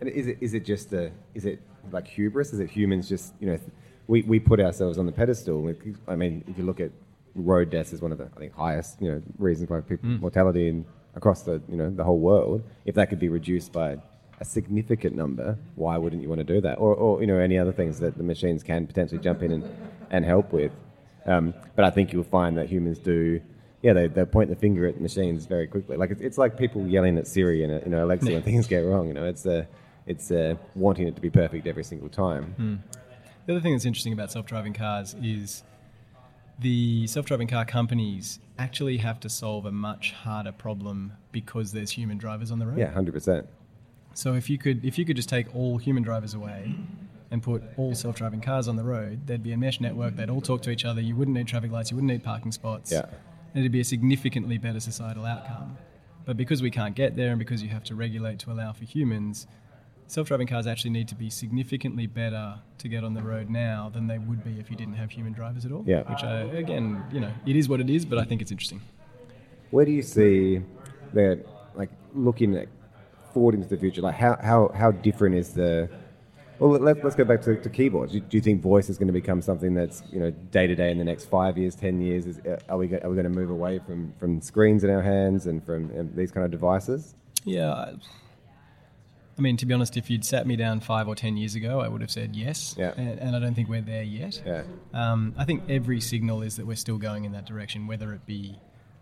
And 0.00 0.08
is 0.08 0.26
it 0.26 0.38
is 0.40 0.54
it 0.54 0.64
just 0.64 0.92
a 0.92 1.12
is 1.34 1.44
it 1.44 1.60
like 1.92 2.06
hubris? 2.08 2.52
Is 2.52 2.58
it 2.58 2.68
humans 2.70 3.08
just 3.08 3.34
you 3.40 3.46
know 3.46 3.58
we, 4.06 4.22
we 4.22 4.38
put 4.38 4.60
ourselves 4.60 4.98
on 4.98 5.06
the 5.06 5.12
pedestal? 5.12 5.74
I 6.08 6.16
mean, 6.16 6.44
if 6.48 6.58
you 6.58 6.64
look 6.64 6.80
at 6.80 6.90
road 7.34 7.70
deaths 7.70 7.92
as 7.92 8.00
one 8.00 8.12
of 8.12 8.18
the 8.18 8.28
I 8.36 8.38
think 8.38 8.54
highest 8.54 9.00
you 9.00 9.10
know 9.10 9.22
reasons 9.38 9.68
why 9.68 9.80
people 9.80 10.08
mortality 10.08 10.68
in, 10.68 10.84
across 11.16 11.42
the 11.42 11.60
you 11.68 11.76
know 11.76 11.90
the 11.90 12.04
whole 12.04 12.18
world. 12.18 12.62
If 12.84 12.94
that 12.96 13.08
could 13.08 13.18
be 13.18 13.28
reduced 13.28 13.72
by 13.72 13.98
a 14.40 14.44
significant 14.44 15.14
number, 15.14 15.58
why 15.76 15.96
wouldn't 15.96 16.22
you 16.22 16.28
want 16.28 16.40
to 16.40 16.44
do 16.44 16.60
that? 16.60 16.74
Or, 16.78 16.94
or 16.94 17.20
you 17.20 17.26
know 17.26 17.38
any 17.38 17.58
other 17.58 17.72
things 17.72 18.00
that 18.00 18.16
the 18.16 18.24
machines 18.24 18.62
can 18.62 18.86
potentially 18.86 19.20
jump 19.20 19.42
in 19.42 19.52
and, 19.52 19.76
and 20.10 20.24
help 20.24 20.52
with. 20.52 20.72
Um, 21.26 21.54
but 21.74 21.84
I 21.84 21.90
think 21.90 22.12
you'll 22.12 22.24
find 22.24 22.58
that 22.58 22.68
humans 22.68 22.98
do. 22.98 23.40
Yeah, 23.82 23.92
they, 23.92 24.06
they 24.08 24.24
point 24.24 24.48
the 24.48 24.56
finger 24.56 24.86
at 24.86 24.98
machines 24.98 25.44
very 25.44 25.66
quickly. 25.66 25.98
Like 25.98 26.10
it's, 26.10 26.20
it's 26.22 26.38
like 26.38 26.56
people 26.56 26.86
yelling 26.86 27.18
at 27.18 27.26
Siri 27.26 27.64
and 27.64 27.84
you 27.84 27.90
know 27.90 28.04
Alexa 28.04 28.30
when 28.30 28.42
things 28.50 28.66
get 28.66 28.78
wrong. 28.78 29.08
You 29.08 29.14
know, 29.14 29.26
it's 29.26 29.46
uh, 29.46 29.64
it's 30.06 30.30
uh, 30.30 30.54
wanting 30.74 31.06
it 31.06 31.14
to 31.16 31.20
be 31.20 31.30
perfect 31.30 31.66
every 31.66 31.84
single 31.84 32.08
time. 32.08 32.82
The 33.46 33.52
other 33.52 33.60
thing 33.60 33.72
that's 33.72 33.84
interesting 33.84 34.12
about 34.12 34.32
self-driving 34.32 34.72
cars 34.72 35.14
is 35.22 35.62
the 36.58 37.06
self-driving 37.06 37.48
car 37.48 37.64
companies 37.64 38.38
actually 38.58 38.96
have 38.98 39.20
to 39.20 39.28
solve 39.28 39.66
a 39.66 39.72
much 39.72 40.12
harder 40.12 40.52
problem 40.52 41.12
because 41.32 41.72
there's 41.72 41.90
human 41.90 42.16
drivers 42.16 42.50
on 42.50 42.58
the 42.58 42.66
road. 42.66 42.78
Yeah, 42.78 42.90
hundred 42.90 43.12
percent. 43.12 43.46
So 44.14 44.34
if 44.34 44.48
you 44.48 44.58
could 44.58 44.84
if 44.84 44.96
you 44.98 45.04
could 45.04 45.16
just 45.16 45.28
take 45.28 45.54
all 45.54 45.76
human 45.76 46.02
drivers 46.02 46.34
away 46.34 46.72
and 47.30 47.42
put 47.42 47.62
all 47.76 47.94
self-driving 47.94 48.40
cars 48.40 48.68
on 48.68 48.76
the 48.76 48.84
road, 48.84 49.26
there'd 49.26 49.42
be 49.42 49.52
a 49.52 49.56
mesh 49.56 49.80
network. 49.80 50.16
They'd 50.16 50.30
all 50.30 50.40
talk 50.40 50.62
to 50.62 50.70
each 50.70 50.84
other. 50.84 51.00
You 51.00 51.16
wouldn't 51.16 51.36
need 51.36 51.48
traffic 51.48 51.72
lights. 51.72 51.90
You 51.90 51.96
wouldn't 51.96 52.12
need 52.12 52.22
parking 52.22 52.52
spots. 52.52 52.92
Yeah. 52.92 53.06
And 53.52 53.60
it'd 53.60 53.72
be 53.72 53.80
a 53.80 53.84
significantly 53.84 54.56
better 54.56 54.80
societal 54.80 55.26
outcome. 55.26 55.76
But 56.24 56.36
because 56.36 56.62
we 56.62 56.70
can't 56.70 56.94
get 56.94 57.16
there, 57.16 57.30
and 57.30 57.38
because 57.38 57.62
you 57.62 57.68
have 57.70 57.84
to 57.84 57.94
regulate 57.94 58.38
to 58.40 58.52
allow 58.52 58.72
for 58.72 58.84
humans, 58.84 59.46
self-driving 60.06 60.46
cars 60.46 60.66
actually 60.66 60.90
need 60.90 61.08
to 61.08 61.14
be 61.14 61.30
significantly 61.30 62.06
better 62.06 62.56
to 62.78 62.88
get 62.88 63.04
on 63.04 63.14
the 63.14 63.22
road 63.22 63.50
now 63.50 63.90
than 63.92 64.06
they 64.06 64.18
would 64.18 64.44
be 64.44 64.58
if 64.60 64.70
you 64.70 64.76
didn't 64.76 64.94
have 64.94 65.10
human 65.10 65.32
drivers 65.32 65.64
at 65.64 65.72
all. 65.72 65.84
Yeah. 65.86 66.02
Which, 66.02 66.22
uh, 66.22 66.48
again, 66.56 67.02
you 67.12 67.20
know, 67.20 67.32
it 67.46 67.56
is 67.56 67.68
what 67.68 67.80
it 67.80 67.90
is. 67.90 68.04
But 68.04 68.18
I 68.18 68.24
think 68.24 68.42
it's 68.42 68.50
interesting. 68.50 68.80
Where 69.70 69.84
do 69.84 69.92
you 69.92 70.02
see 70.02 70.60
that, 71.14 71.44
like, 71.74 71.90
looking 72.14 72.54
at 72.56 72.68
forward 73.32 73.54
into 73.54 73.68
the 73.68 73.76
future? 73.76 74.02
Like, 74.02 74.14
how, 74.14 74.36
how, 74.40 74.70
how 74.74 74.90
different 74.92 75.36
is 75.36 75.54
the. 75.54 75.88
Well, 76.60 76.70
let, 76.70 77.02
let's 77.02 77.16
go 77.16 77.24
back 77.24 77.42
to, 77.42 77.60
to 77.60 77.68
keyboards. 77.68 78.12
Do, 78.12 78.20
do 78.20 78.36
you 78.36 78.40
think 78.40 78.62
voice 78.62 78.88
is 78.88 78.96
going 78.96 79.08
to 79.08 79.12
become 79.12 79.42
something 79.42 79.74
that's 79.74 80.04
you 80.12 80.20
know 80.20 80.30
day 80.30 80.68
to 80.68 80.76
day 80.76 80.92
in 80.92 80.98
the 80.98 81.04
next 81.04 81.24
five 81.24 81.58
years, 81.58 81.74
ten 81.74 82.00
years? 82.00 82.26
Is, 82.26 82.38
uh, 82.38 82.60
are 82.68 82.78
we 82.78 82.86
are 82.94 83.08
we 83.08 83.16
going 83.16 83.24
to 83.24 83.28
move 83.28 83.50
away 83.50 83.80
from, 83.80 84.12
from 84.20 84.40
screens 84.40 84.84
in 84.84 84.90
our 84.90 85.02
hands 85.02 85.46
and 85.46 85.64
from 85.66 85.90
um, 85.98 86.10
these 86.14 86.30
kind 86.30 86.44
of 86.44 86.52
devices? 86.52 87.16
Yeah. 87.44 87.72
I- 87.72 87.94
I 89.36 89.40
mean, 89.40 89.56
to 89.56 89.66
be 89.66 89.74
honest, 89.74 89.96
if 89.96 90.10
you'd 90.10 90.24
sat 90.24 90.46
me 90.46 90.54
down 90.56 90.80
five 90.80 91.08
or 91.08 91.14
ten 91.14 91.36
years 91.36 91.54
ago, 91.54 91.80
I 91.80 91.88
would 91.88 92.00
have 92.00 92.10
said 92.10 92.36
yes. 92.36 92.74
Yeah. 92.78 92.92
And, 92.96 93.18
and 93.18 93.36
I 93.36 93.40
don't 93.40 93.54
think 93.54 93.68
we're 93.68 93.80
there 93.80 94.02
yet. 94.02 94.40
Yeah. 94.46 94.62
Um, 94.92 95.34
I 95.36 95.44
think 95.44 95.64
every 95.68 96.00
signal 96.00 96.42
is 96.42 96.56
that 96.56 96.66
we're 96.66 96.76
still 96.76 96.98
going 96.98 97.24
in 97.24 97.32
that 97.32 97.44
direction, 97.44 97.86
whether 97.86 98.12
it 98.12 98.24
be, 98.26 98.56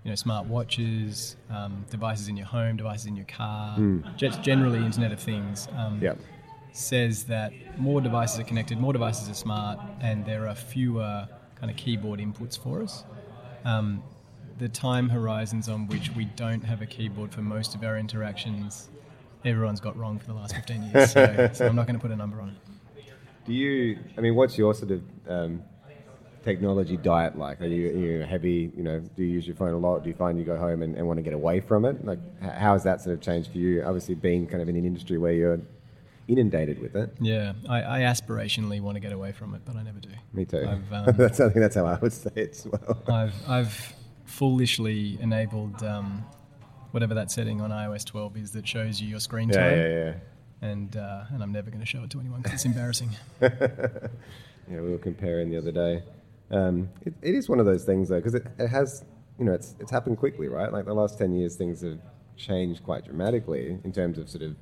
you 0.05 0.11
know, 0.11 0.15
smart 0.15 0.47
watches, 0.47 1.37
um, 1.51 1.85
devices 1.91 2.29
in 2.29 2.37
your 2.37 2.47
home, 2.47 2.77
devices 2.77 3.07
in 3.07 3.17
your 3.17 3.27
car, 3.27 3.79
just 4.17 4.43
generally 4.43 4.79
Internet 4.79 5.13
of 5.13 5.21
Things. 5.21 5.69
Um, 5.77 5.99
Yeah. 6.01 6.15
Says 6.75 7.25
that 7.25 7.53
more 7.79 8.01
devices 8.01 8.41
are 8.41 8.45
connected, 8.45 8.79
more 8.81 8.95
devices 8.95 9.29
are 9.29 9.35
smart, 9.35 9.79
and 10.01 10.25
there 10.25 10.49
are 10.49 10.55
fewer 10.55 11.29
kind 11.57 11.71
of 11.71 11.77
keyboard 11.77 12.19
inputs 12.19 12.59
for 12.59 12.83
us. 12.83 13.05
Um, 13.67 14.03
the 14.59 14.71
time 14.71 15.11
horizons 15.11 15.69
on 15.69 15.87
which 15.89 16.11
we 16.17 16.25
don't 16.25 16.65
have 16.65 16.81
a 16.81 16.87
keyboard 16.87 17.31
for 17.35 17.43
most 17.43 17.75
of 17.75 17.85
our 17.85 17.99
interactions, 17.99 18.89
everyone's 19.45 19.81
got 19.81 19.97
wrong 19.97 20.19
for 20.19 20.27
the 20.27 20.35
last 20.35 20.55
15 20.55 20.83
years. 20.83 21.13
So, 21.13 21.51
so 21.53 21.67
I'm 21.69 21.77
not 21.77 21.87
going 21.87 21.97
to 21.97 22.03
put 22.03 22.11
a 22.11 22.17
number 22.17 22.41
on 22.41 22.51
it. 22.51 23.05
Do 23.45 23.53
you? 23.53 23.99
I 24.17 24.21
mean, 24.21 24.35
what's 24.35 24.57
your 24.57 24.73
sort 24.73 24.93
of 24.93 25.03
um, 25.29 25.63
technology 26.43 26.97
diet 26.97 27.37
like? 27.37 27.61
Are 27.61 27.67
you, 27.67 27.89
are 27.89 27.99
you 27.99 28.21
heavy? 28.21 28.73
You 28.77 28.83
know, 28.83 29.01
do 29.01 29.23
you 29.23 29.31
use 29.31 29.47
your 29.47 29.57
phone 29.57 29.75
a 29.75 29.79
lot? 29.79 30.05
Do 30.05 30.11
you 30.11 30.15
find 30.15 30.39
you 30.39 30.45
go 30.45 30.57
home 30.57 30.83
and, 30.83 30.97
and 30.97 31.07
want 31.07 31.19
to 31.19 31.23
get 31.23 31.33
away 31.33 31.61
from 31.61 31.85
it? 31.85 32.05
Like, 32.05 32.21
how 32.41 32.75
has 32.75 32.85
that 32.85 33.01
sort 33.01 33.15
of 33.15 33.21
changed 33.21 33.51
for 33.51 33.59
you? 33.59 33.83
Obviously, 33.83 34.15
being 34.15 34.47
kind 34.47 34.63
of 34.63 34.69
in 34.69 34.77
an 34.77 34.85
industry 34.85 35.19
where 35.19 35.33
you're 35.33 35.61
inundated 36.29 36.81
with 36.81 36.95
it. 36.95 37.15
Yeah, 37.21 37.53
I, 37.69 37.83
I 37.83 38.01
aspirationally 38.01 38.81
want 38.81 38.97
to 38.97 39.01
get 39.01 39.13
away 39.13 39.33
from 39.33 39.55
it, 39.55 39.63
but 39.65 39.77
I 39.77 39.83
never 39.83 39.99
do. 39.99 40.11
Me 40.33 40.45
too. 40.45 40.69
I've, 40.69 40.93
um, 41.09 41.17
that's 41.17 41.41
I 41.41 41.49
think 41.49 41.61
that's 41.61 41.75
how 41.75 41.87
I 41.87 41.99
would 41.99 42.13
say 42.13 42.31
it 42.35 42.51
as 42.51 42.67
well. 42.67 43.03
I've, 43.09 43.35
I've 43.49 43.95
foolishly 44.25 45.19
enabled 45.21 45.83
um, 45.83 46.25
whatever 46.93 47.15
that 47.15 47.31
setting 47.31 47.61
on 47.61 47.71
iOS 47.71 48.05
12 48.05 48.37
is 48.37 48.51
that 48.53 48.67
shows 48.67 49.01
you 49.01 49.09
your 49.09 49.21
screen 49.21 49.49
yeah, 49.49 49.55
time, 49.55 49.79
yeah, 49.79 49.89
yeah. 49.89 50.15
and 50.71 50.97
uh, 50.97 51.25
and 51.31 51.43
I'm 51.43 51.53
never 51.53 51.71
going 51.71 51.81
to 51.81 51.87
show 51.87 52.03
it 52.05 52.11
to 52.11 52.21
anyone 52.21 52.41
because 52.41 52.55
it's 52.55 52.65
embarrassing. 52.65 53.11
Yeah, 54.71 54.81
we 54.81 54.91
were 54.91 54.99
comparing 54.99 55.51
the 55.51 55.59
other 55.59 55.73
day. 55.73 56.03
Um, 56.51 56.89
it, 57.03 57.15
it 57.23 57.35
is 57.35 57.49
one 57.49 57.61
of 57.61 57.67
those 57.67 57.85
things 57.85 58.09
though, 58.09 58.17
because 58.17 58.35
it, 58.35 58.47
it 58.59 58.69
has, 58.69 59.05
you 59.39 59.45
know, 59.45 59.53
it's 59.53 59.75
it's 59.81 59.91
happened 59.91 60.19
quickly, 60.19 60.49
right? 60.49 60.73
Like 60.73 60.85
the 60.85 60.95
last 60.95 61.19
ten 61.19 61.35
years, 61.35 61.57
things 61.57 61.81
have 61.83 61.99
changed 62.37 62.83
quite 62.85 63.05
dramatically 63.05 63.79
in 63.85 63.93
terms 63.93 64.19
of 64.19 64.29
sort 64.29 64.43
of 64.43 64.57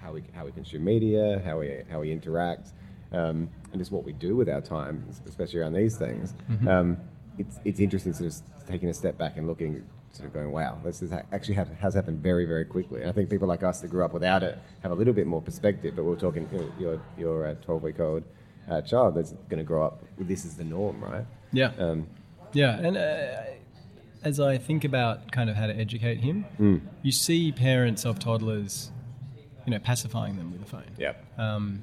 how 0.00 0.12
we 0.12 0.22
how 0.34 0.44
we 0.44 0.52
consume 0.52 0.84
media, 0.84 1.42
how 1.44 1.58
we 1.58 1.82
how 1.90 2.00
we 2.00 2.12
interact, 2.12 2.72
um, 3.12 3.48
and 3.72 3.78
just 3.78 3.90
what 3.90 4.04
we 4.04 4.12
do 4.12 4.36
with 4.36 4.48
our 4.48 4.60
time, 4.60 5.04
especially 5.26 5.60
around 5.60 5.72
these 5.72 5.96
things. 5.96 6.34
Um, 6.68 6.96
it's 7.38 7.58
it's 7.64 7.80
interesting, 7.80 8.12
sort 8.12 8.32
of 8.32 8.66
taking 8.66 8.88
a 8.88 8.94
step 8.94 9.18
back 9.18 9.36
and 9.36 9.46
looking, 9.46 9.84
sort 10.16 10.26
of 10.28 10.34
going, 10.34 10.50
wow, 10.52 10.78
this 10.84 11.02
is 11.02 11.10
ha- 11.10 11.22
actually 11.32 11.54
ha- 11.54 11.64
has 11.80 11.94
happened 11.94 12.20
very 12.22 12.44
very 12.46 12.64
quickly. 12.64 13.00
And 13.02 13.10
I 13.10 13.12
think 13.12 13.28
people 13.30 13.48
like 13.48 13.62
us 13.62 13.80
that 13.80 13.88
grew 13.88 14.04
up 14.04 14.12
without 14.12 14.42
it 14.42 14.58
have 14.82 14.92
a 14.92 14.94
little 14.94 15.12
bit 15.14 15.26
more 15.26 15.42
perspective. 15.42 15.94
But 15.96 16.04
we're 16.04 16.16
talking 16.16 16.48
you 16.52 16.58
know, 16.58 16.72
your 16.78 17.00
your 17.44 17.54
twelve 17.62 17.82
week 17.82 18.00
old 18.00 18.24
uh, 18.70 18.80
child 18.82 19.14
that's 19.14 19.32
going 19.50 19.58
to 19.58 19.64
grow 19.64 19.84
up 19.86 20.02
this 20.18 20.44
is 20.44 20.56
the 20.56 20.64
norm, 20.64 21.02
right? 21.02 21.26
Yeah, 21.52 21.72
Um, 21.78 22.08
yeah, 22.52 22.78
and 22.78 22.96
uh, 22.96 23.42
as 24.24 24.40
I 24.40 24.58
think 24.58 24.84
about 24.84 25.30
kind 25.30 25.48
of 25.48 25.56
how 25.56 25.66
to 25.68 25.76
educate 25.76 26.18
him, 26.18 26.44
Mm. 26.58 26.80
you 27.02 27.12
see 27.12 27.52
parents 27.52 28.04
of 28.04 28.18
toddlers 28.18 28.90
you 29.64 29.70
know, 29.72 29.78
pacifying 29.80 30.36
them 30.36 30.52
with 30.52 30.62
a 30.62 30.64
phone. 30.64 30.84
Yep. 30.98 31.24
Um, 31.38 31.82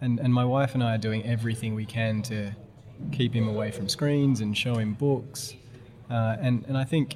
and, 0.00 0.18
and 0.18 0.32
my 0.34 0.44
wife 0.44 0.74
and 0.74 0.82
I 0.82 0.94
are 0.96 0.98
doing 0.98 1.24
everything 1.24 1.74
we 1.74 1.86
can 1.86 2.20
to 2.22 2.52
keep 3.12 3.32
him 3.32 3.46
away 3.48 3.70
from 3.70 3.88
screens 3.88 4.40
and 4.40 4.56
show 4.58 4.74
him 4.76 4.94
books. 4.94 5.54
Uh, 6.10 6.36
and, 6.40 6.64
and 6.68 6.76
I 6.76 6.82
think 6.84 7.14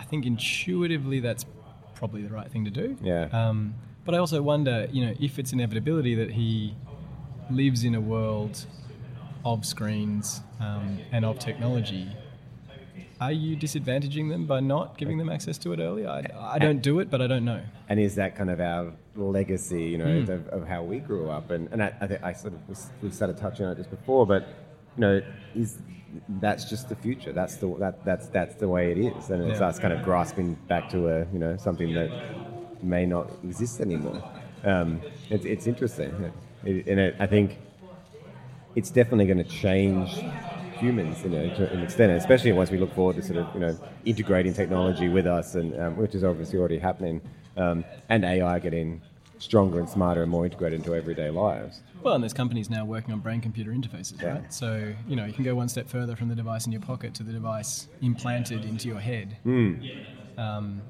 I 0.00 0.04
think 0.04 0.24
intuitively 0.24 1.20
that's 1.20 1.44
probably 1.94 2.22
the 2.22 2.30
right 2.30 2.50
thing 2.50 2.64
to 2.64 2.70
do. 2.70 2.96
Yeah. 3.02 3.28
Um, 3.32 3.74
but 4.06 4.14
I 4.14 4.18
also 4.18 4.40
wonder, 4.40 4.88
you 4.90 5.04
know, 5.04 5.14
if 5.20 5.38
it's 5.38 5.52
inevitability 5.52 6.14
that 6.14 6.30
he 6.30 6.74
lives 7.50 7.84
in 7.84 7.94
a 7.94 8.00
world 8.00 8.64
of 9.44 9.66
screens 9.66 10.40
um, 10.58 10.98
and 11.12 11.24
of 11.24 11.38
technology, 11.38 12.08
are 13.20 13.30
you 13.32 13.54
disadvantaging 13.54 14.30
them 14.30 14.46
by 14.46 14.60
not 14.60 14.96
giving 14.96 15.18
them 15.18 15.28
access 15.28 15.58
to 15.58 15.72
it 15.74 15.78
early? 15.78 16.06
I, 16.06 16.24
I 16.40 16.58
don't 16.58 16.80
do 16.80 17.00
it, 17.00 17.10
but 17.10 17.20
I 17.20 17.26
don't 17.26 17.44
know. 17.44 17.60
And 17.90 18.00
is 18.00 18.14
that 18.14 18.34
kind 18.34 18.48
of 18.48 18.60
our 18.60 18.94
legacy, 19.14 19.84
you 19.84 19.98
know, 19.98 20.32
of, 20.32 20.48
of 20.48 20.66
how 20.66 20.82
we 20.82 21.00
grew 21.00 21.28
up? 21.28 21.50
And, 21.50 21.68
and 21.72 21.82
I, 21.82 21.94
I 22.00 22.06
think 22.06 22.24
I 22.24 22.32
sort 22.32 22.54
of 22.54 22.66
was, 22.66 22.88
we 23.02 23.10
started 23.10 23.36
touching 23.36 23.66
on 23.66 23.72
it 23.72 23.76
just 23.76 23.90
before, 23.90 24.26
but 24.26 24.48
you 24.96 25.00
know, 25.00 25.20
is 25.54 25.78
that's 26.28 26.64
just 26.68 26.88
the 26.88 26.96
future. 26.96 27.32
That's 27.32 27.56
the 27.56 27.74
that 27.78 28.04
that's 28.04 28.28
that's 28.28 28.56
the 28.56 28.68
way 28.68 28.90
it 28.92 28.98
is, 28.98 29.30
and 29.30 29.42
it's 29.42 29.60
Yeah. 29.60 29.68
us 29.68 29.78
kind 29.78 29.92
of 29.94 30.02
grasping 30.02 30.54
back 30.68 30.88
to 30.90 31.08
a 31.08 31.26
you 31.32 31.38
know 31.38 31.56
something 31.56 31.94
that 31.94 32.12
may 32.82 33.06
not 33.06 33.30
exist 33.42 33.80
anymore. 33.80 34.24
Um, 34.64 35.02
it's 35.30 35.44
it's 35.44 35.66
interesting, 35.66 36.32
it, 36.64 36.86
and 36.86 37.00
it, 37.00 37.16
I 37.20 37.26
think 37.26 37.58
it's 38.74 38.90
definitely 38.90 39.26
going 39.26 39.38
to 39.38 39.44
change 39.44 40.26
humans, 40.74 41.22
you 41.24 41.30
know, 41.30 41.48
to 41.50 41.70
an 41.72 41.82
extent, 41.82 42.12
especially 42.12 42.52
once 42.52 42.70
we 42.70 42.78
look 42.78 42.94
forward 42.94 43.16
to 43.16 43.22
sort 43.22 43.38
of, 43.38 43.52
you 43.52 43.60
know, 43.60 43.76
integrating 44.04 44.54
technology 44.54 45.08
with 45.08 45.26
us, 45.26 45.54
and 45.54 45.78
um, 45.78 45.96
which 45.96 46.14
is 46.14 46.24
obviously 46.24 46.58
already 46.58 46.78
happening, 46.78 47.20
um, 47.56 47.84
and 48.08 48.24
AI 48.24 48.58
getting 48.58 49.02
stronger 49.40 49.80
and 49.80 49.88
smarter 49.88 50.22
and 50.22 50.30
more 50.30 50.44
integrated 50.44 50.78
into 50.78 50.94
everyday 50.94 51.30
lives. 51.30 51.80
Well, 52.02 52.14
and 52.14 52.22
there's 52.22 52.32
companies 52.32 52.70
now 52.70 52.84
working 52.84 53.12
on 53.12 53.20
brain-computer 53.20 53.72
interfaces, 53.72 54.22
Yeah. 54.22 54.34
right? 54.34 54.52
So 54.52 54.94
you 55.08 55.16
know 55.16 55.24
you 55.24 55.32
can 55.32 55.44
go 55.44 55.54
one 55.54 55.68
step 55.68 55.88
further 55.88 56.14
from 56.14 56.28
the 56.28 56.34
device 56.34 56.66
in 56.66 56.72
your 56.72 56.80
pocket 56.80 57.14
to 57.14 57.22
the 57.22 57.32
device 57.32 57.88
implanted 58.00 58.64
into 58.64 58.88
your 58.88 59.00
head. 59.00 59.36
Hmm. 59.42 59.74
Um, 60.38 60.82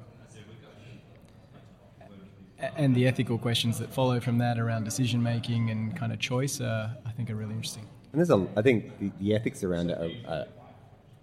and 2.77 2.95
the 2.95 3.07
ethical 3.07 3.39
questions 3.39 3.79
that 3.79 3.91
follow 3.91 4.19
from 4.19 4.37
that 4.37 4.59
around 4.59 4.83
decision 4.83 5.21
making 5.23 5.71
and 5.71 5.97
kind 5.97 6.13
of 6.13 6.19
choice, 6.19 6.61
uh, 6.61 6.91
I 7.05 7.11
think, 7.11 7.31
are 7.31 7.35
really 7.35 7.55
interesting. 7.55 7.87
And 8.11 8.19
there's 8.19 8.29
a, 8.29 8.47
I 8.55 8.61
think 8.61 8.99
the, 8.99 9.11
the 9.19 9.33
ethics 9.33 9.63
around 9.63 9.89
it 9.89 9.97
are, 9.97 10.31
are, 10.31 10.45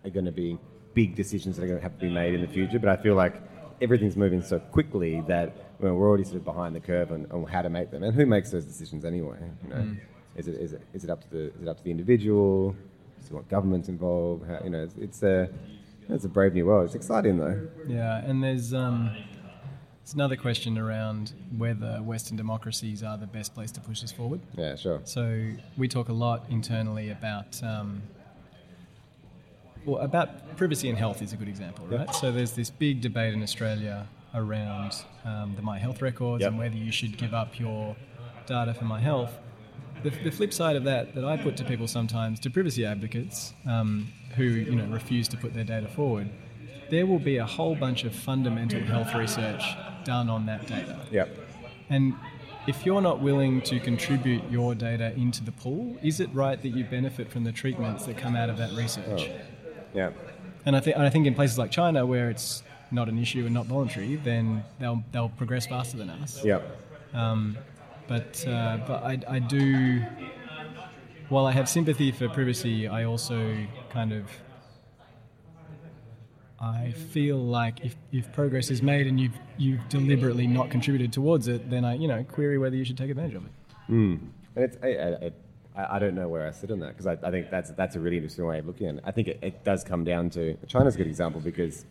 are 0.05 0.11
going 0.11 0.25
to 0.25 0.33
be 0.33 0.59
big 0.95 1.15
decisions 1.15 1.57
that 1.57 1.63
are 1.63 1.69
going 1.69 1.79
to 1.79 1.83
have 1.83 1.95
to 1.95 2.07
be 2.07 2.13
made 2.13 2.35
in 2.35 2.41
the 2.41 2.49
future. 2.49 2.81
But 2.81 2.89
I 2.89 2.97
feel 3.01 3.15
like 3.15 3.35
everything's 3.81 4.17
moving 4.17 4.43
so 4.43 4.59
quickly 4.59 5.23
that 5.29 5.55
well, 5.81 5.95
we're 5.95 6.09
already 6.09 6.25
sort 6.25 6.37
of 6.37 6.45
behind 6.45 6.75
the 6.75 6.81
curve 6.81 7.13
on, 7.13 7.27
on 7.31 7.45
how 7.45 7.63
to 7.63 7.71
make 7.71 7.91
them. 7.91 8.03
And 8.03 8.15
who 8.15 8.27
makes 8.27 8.51
those 8.51 8.65
decisions 8.65 9.05
anyway? 9.05 9.39
You 9.65 9.69
know, 9.71 9.97
is 10.37 10.49
it 10.49 10.57
is 10.57 10.73
it 10.73 10.83
is 10.93 11.05
it 11.05 11.11
up 11.11 11.23
to 11.23 11.31
the 11.31 11.55
is 11.55 11.63
it 11.63 11.69
up 11.69 11.79
to 11.79 11.85
the 11.85 11.91
individual? 11.91 12.75
Is 13.21 13.27
it 13.27 13.33
what 13.33 13.49
government's 13.49 13.89
involved? 13.89 14.47
How, 14.49 14.61
you 14.63 14.71
know, 14.71 14.83
it's, 14.83 14.95
it's 14.97 15.23
a 15.23 15.49
it's 16.09 16.25
a 16.25 16.29
brave 16.29 16.55
new 16.55 16.67
world. 16.67 16.87
It's 16.87 16.95
exciting 16.95 17.39
though. 17.39 17.69
Yeah, 17.87 18.25
and 18.25 18.43
there's 18.43 18.73
um, 18.73 19.11
there's 20.09 20.15
another 20.15 20.37
question 20.37 20.79
around 20.79 21.33
whether 21.57 21.99
Western 22.03 22.37
democracies 22.37 23.03
are 23.03 23.19
the 23.19 23.27
best 23.27 23.55
place 23.55 23.71
to 23.73 23.81
push 23.81 24.01
this 24.01 24.13
forward. 24.13 24.41
Yeah, 24.57 24.77
sure. 24.77 25.01
So 25.05 25.51
we 25.77 25.87
talk 25.87 26.09
a 26.09 26.15
lot 26.15 26.47
internally 26.49 27.11
about 27.11 27.63
um, 27.63 28.03
well, 29.88 30.02
about 30.02 30.57
privacy 30.57 30.88
and 30.88 30.99
health 30.99 31.23
is 31.23 31.33
a 31.33 31.37
good 31.37 31.49
example, 31.49 31.87
right? 31.87 32.14
So 32.14 32.30
there's 32.30 32.52
this 32.52 32.71
big 32.71 33.00
debate 33.00 33.33
in 33.33 33.42
Australia 33.42 34.07
around 34.35 34.92
um, 35.25 35.54
the 35.57 35.62
My 35.62 35.78
Health 35.78 36.02
records 36.02 36.42
Yep. 36.42 36.50
and 36.50 36.59
whether 36.59 36.76
you 36.76 36.92
should 36.92 37.16
give 37.16 37.33
up 37.33 37.59
your 37.59 37.97
data 38.47 38.75
for 38.75 38.85
My 38.85 39.00
Health. 39.00 39.33
The, 40.02 40.11
the 40.11 40.30
flip 40.30 40.52
side 40.52 40.76
of 40.76 40.85
that 40.85 41.14
that 41.14 41.25
I 41.25 41.37
put 41.37 41.57
to 41.57 41.64
people 41.64 41.88
sometimes, 41.88 42.38
to 42.40 42.50
privacy 42.50 42.85
advocates 42.85 43.52
um, 43.66 44.12
who 44.37 44.45
you 44.45 44.76
know 44.76 44.87
refuse 44.87 45.26
to 45.28 45.37
put 45.37 45.54
their 45.54 45.64
data 45.64 45.88
forward, 45.88 46.28
there 46.90 47.07
will 47.07 47.18
be 47.18 47.38
a 47.38 47.47
whole 47.47 47.75
bunch 47.75 48.04
of 48.04 48.14
fundamental 48.14 48.80
health 48.80 49.14
research 49.14 49.64
done 50.04 50.28
on 50.28 50.47
that 50.47 50.66
data. 50.66 51.00
Yep. 51.11 51.37
And 51.90 52.14
if 52.68 52.85
you're 52.85 53.00
not 53.00 53.21
willing 53.21 53.62
to 53.62 53.80
contribute 53.80 54.45
your 54.50 54.75
data 54.75 55.12
into 55.14 55.42
the 55.42 55.52
pool, 55.52 55.97
is 56.02 56.21
it 56.21 56.28
right 56.35 56.61
that 56.61 56.68
you 56.68 56.85
benefit 56.85 57.33
from 57.33 57.45
the 57.45 57.52
treatments 57.52 58.04
that 58.04 58.18
come 58.18 58.37
out 58.37 58.50
of 58.50 58.59
that 58.59 58.73
research? 58.73 59.30
Yeah. 59.95 60.11
And 60.64 60.76
I 60.76 60.80
think 60.80 60.97
I 60.97 61.11
think 61.11 61.26
in 61.26 61.35
places 61.35 61.59
like 61.59 61.71
China 61.71 62.04
where 62.04 62.30
it's 62.30 62.62
not 62.90 63.09
an 63.09 63.18
issue 63.18 63.45
and 63.45 63.54
not 63.54 63.66
voluntary, 63.66 64.16
then 64.16 64.64
they'll 64.78 65.02
they'll 65.12 65.30
progress 65.30 65.66
faster 65.66 65.97
than 65.97 66.11
us. 66.11 66.45
Yep. 66.45 66.76
Um, 67.14 67.57
but 68.07 68.45
uh, 68.47 68.78
but 68.87 69.02
I, 69.02 69.18
I 69.28 69.38
do. 69.38 70.02
While 71.28 71.47
I 71.47 71.52
have 71.52 71.68
sympathy 71.68 72.11
for 72.11 72.28
privacy, 72.28 72.88
I 72.88 73.04
also 73.04 73.54
kind 73.90 74.12
of 74.12 74.25
I 76.61 76.90
feel 76.90 77.38
like 77.38 77.85
if, 77.85 77.95
if 78.11 78.33
progress 78.33 78.71
is 78.71 78.83
made 78.83 79.07
and 79.07 79.21
you've 79.21 79.38
you've 79.57 79.88
deliberately 79.88 80.47
not 80.47 80.71
contributed 80.71 81.12
towards 81.12 81.47
it, 81.47 81.71
then 81.71 81.85
I 81.85 81.95
you 81.95 82.09
know 82.09 82.25
query 82.25 82.59
whether 82.59 82.75
you 82.75 82.85
should 82.85 82.99
take 82.99 83.11
advantage 83.11 83.35
of 83.35 83.45
it. 83.45 83.52
And 83.88 84.33
it's, 84.57 84.76
I, 84.83 84.88
I, 84.88 85.26
I, 85.26 85.33
I 85.79 85.99
don't 85.99 86.15
know 86.15 86.29
where 86.29 86.47
I 86.47 86.51
sit 86.51 86.71
on 86.71 86.81
that 86.81 86.89
because 86.89 87.07
I, 87.07 87.17
I 87.23 87.31
think 87.31 87.51
that's 87.51 87.71
that's 87.71 87.97
a 87.97 88.01
really 88.01 88.17
interesting 88.17 88.45
way 88.47 88.59
of 88.59 88.67
looking 88.67 88.89
at 88.89 88.95
it. 88.97 89.05
I 89.05 89.13
think 89.13 89.29
it, 89.29 89.39
it 89.43 89.65
does 89.65 89.85
come 89.85 90.05
down 90.05 90.31
to 90.31 90.57
China's 90.67 90.95
a 90.95 90.99
good 90.99 91.07
example 91.07 91.41
because 91.41 91.85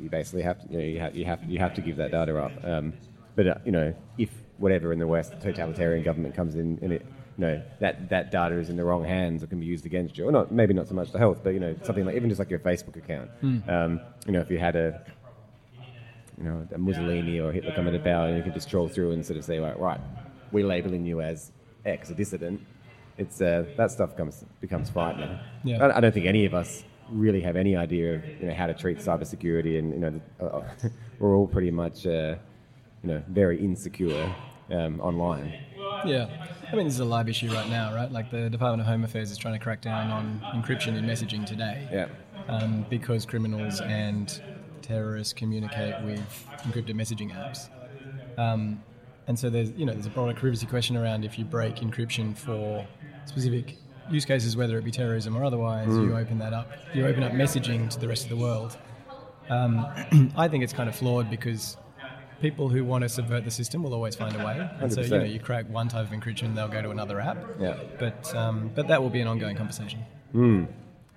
you 0.00 0.08
basically 0.10 0.42
have 0.42 0.60
to 0.62 0.72
you 0.72 0.78
know 0.78 0.84
you 0.84 1.00
have 1.00 1.16
you 1.16 1.24
have, 1.24 1.44
you 1.44 1.58
have 1.58 1.74
to 1.74 1.80
give 1.80 1.96
that 1.96 2.10
data 2.10 2.36
up. 2.38 2.52
Um, 2.64 2.92
but 3.34 3.46
uh, 3.46 3.54
you 3.64 3.72
know 3.72 3.94
if 4.18 4.30
whatever 4.58 4.92
in 4.92 4.98
the 4.98 5.06
West 5.06 5.32
the 5.32 5.38
totalitarian 5.38 6.04
government 6.04 6.34
comes 6.34 6.54
in 6.54 6.78
and 6.82 6.92
it 6.92 7.06
you 7.38 7.46
know 7.46 7.62
that 7.80 8.10
that 8.10 8.30
data 8.30 8.58
is 8.58 8.68
in 8.68 8.76
the 8.76 8.84
wrong 8.84 9.04
hands 9.04 9.42
or 9.42 9.46
can 9.46 9.58
be 9.58 9.66
used 9.66 9.86
against 9.86 10.18
you 10.18 10.28
or 10.28 10.32
not 10.32 10.52
maybe 10.52 10.74
not 10.74 10.86
so 10.86 10.94
much 10.94 11.12
the 11.12 11.18
health 11.18 11.40
but 11.42 11.50
you 11.50 11.60
know 11.60 11.74
something 11.82 12.04
like 12.04 12.14
even 12.14 12.28
just 12.28 12.38
like 12.38 12.50
your 12.50 12.58
Facebook 12.58 12.96
account. 12.96 13.30
Um, 13.68 14.00
you 14.26 14.32
know 14.32 14.40
if 14.40 14.50
you 14.50 14.58
had 14.58 14.76
a 14.76 15.02
you 16.38 16.44
know, 16.44 16.66
a 16.74 16.78
Mussolini 16.78 17.40
or 17.40 17.52
Hitler 17.52 17.72
coming 17.72 17.92
to 17.92 17.98
power, 17.98 18.26
and 18.26 18.36
you 18.36 18.42
can 18.42 18.52
just 18.52 18.68
troll 18.68 18.88
through 18.88 19.12
and 19.12 19.24
sort 19.24 19.38
of 19.38 19.44
say, 19.44 19.58
right, 19.58 19.78
right, 19.78 20.00
we're 20.50 20.66
labeling 20.66 21.04
you 21.04 21.20
as 21.20 21.52
X, 21.84 22.10
a 22.10 22.14
dissident. 22.14 22.60
It's 23.18 23.40
uh, 23.40 23.64
that 23.76 23.90
stuff 23.90 24.16
comes 24.16 24.44
becomes 24.60 24.90
frightening. 24.90 25.38
Yeah. 25.64 25.84
I, 25.84 25.98
I 25.98 26.00
don't 26.00 26.12
think 26.12 26.26
any 26.26 26.46
of 26.46 26.54
us 26.54 26.84
really 27.10 27.40
have 27.40 27.56
any 27.56 27.76
idea 27.76 28.14
of 28.14 28.24
you 28.40 28.48
know 28.48 28.54
how 28.54 28.66
to 28.66 28.74
treat 28.74 28.98
cybersecurity, 28.98 29.78
and 29.78 29.92
you 29.92 29.98
know, 30.00 30.20
the, 30.38 30.44
uh, 30.46 30.64
we're 31.18 31.36
all 31.36 31.46
pretty 31.46 31.70
much 31.70 32.06
uh, 32.06 32.36
you 33.02 33.10
know 33.10 33.22
very 33.28 33.62
insecure 33.62 34.34
um, 34.70 35.00
online. 35.00 35.52
Yeah, 36.04 36.28
I 36.72 36.74
mean 36.74 36.86
this 36.86 36.94
is 36.94 37.00
a 37.00 37.04
live 37.04 37.28
issue 37.28 37.52
right 37.52 37.68
now, 37.68 37.94
right? 37.94 38.10
Like 38.10 38.30
the 38.30 38.48
Department 38.48 38.80
of 38.80 38.86
Home 38.86 39.04
Affairs 39.04 39.30
is 39.30 39.38
trying 39.38 39.54
to 39.54 39.60
crack 39.60 39.82
down 39.82 40.10
on 40.10 40.40
encryption 40.54 40.96
in 40.96 41.04
messaging 41.04 41.44
today. 41.44 41.88
Yeah, 41.92 42.08
um, 42.48 42.86
because 42.88 43.26
criminals 43.26 43.80
and 43.80 44.42
terrorists 44.80 45.32
communicate 45.32 46.02
with 46.02 46.46
encrypted 46.62 46.94
messaging 46.94 47.30
apps. 47.30 47.68
Um, 48.38 48.82
and 49.26 49.38
so 49.38 49.50
there's 49.50 49.70
you 49.72 49.86
know 49.86 49.92
there's 49.92 50.06
a 50.06 50.10
broader 50.10 50.34
privacy 50.34 50.66
question 50.66 50.96
around 50.96 51.24
if 51.24 51.38
you 51.38 51.44
break 51.44 51.76
encryption 51.76 52.36
for 52.36 52.86
specific 53.26 53.76
use 54.10 54.24
cases, 54.24 54.56
whether 54.56 54.78
it 54.78 54.84
be 54.84 54.90
terrorism 54.90 55.36
or 55.36 55.44
otherwise, 55.44 55.88
you 55.88 56.16
open 56.16 56.38
that 56.38 56.52
up. 56.52 56.70
You 56.94 57.06
open 57.06 57.22
up 57.22 57.32
messaging 57.32 57.88
to 57.90 57.98
the 57.98 58.08
rest 58.08 58.24
of 58.24 58.30
the 58.30 58.36
world. 58.36 58.76
Um, 59.48 59.86
I 60.36 60.48
think 60.48 60.64
it's 60.64 60.72
kind 60.72 60.88
of 60.88 60.94
flawed 60.96 61.30
because 61.30 61.76
people 62.40 62.68
who 62.68 62.84
want 62.84 63.02
to 63.02 63.08
subvert 63.08 63.44
the 63.44 63.50
system 63.50 63.82
will 63.82 63.94
always 63.94 64.16
find 64.16 64.34
a 64.34 64.44
way. 64.44 64.68
And 64.80 64.92
so 64.92 65.00
you 65.00 65.08
know 65.08 65.24
you 65.24 65.40
crack 65.40 65.68
one 65.70 65.88
type 65.88 66.06
of 66.06 66.12
encryption, 66.12 66.54
they'll 66.54 66.68
go 66.68 66.82
to 66.82 66.90
another 66.90 67.20
app. 67.20 67.38
yeah. 67.60 67.76
But 67.98 68.34
um, 68.34 68.70
but 68.74 68.88
that 68.88 69.00
will 69.02 69.10
be 69.10 69.20
an 69.20 69.28
ongoing 69.28 69.56
conversation. 69.56 70.04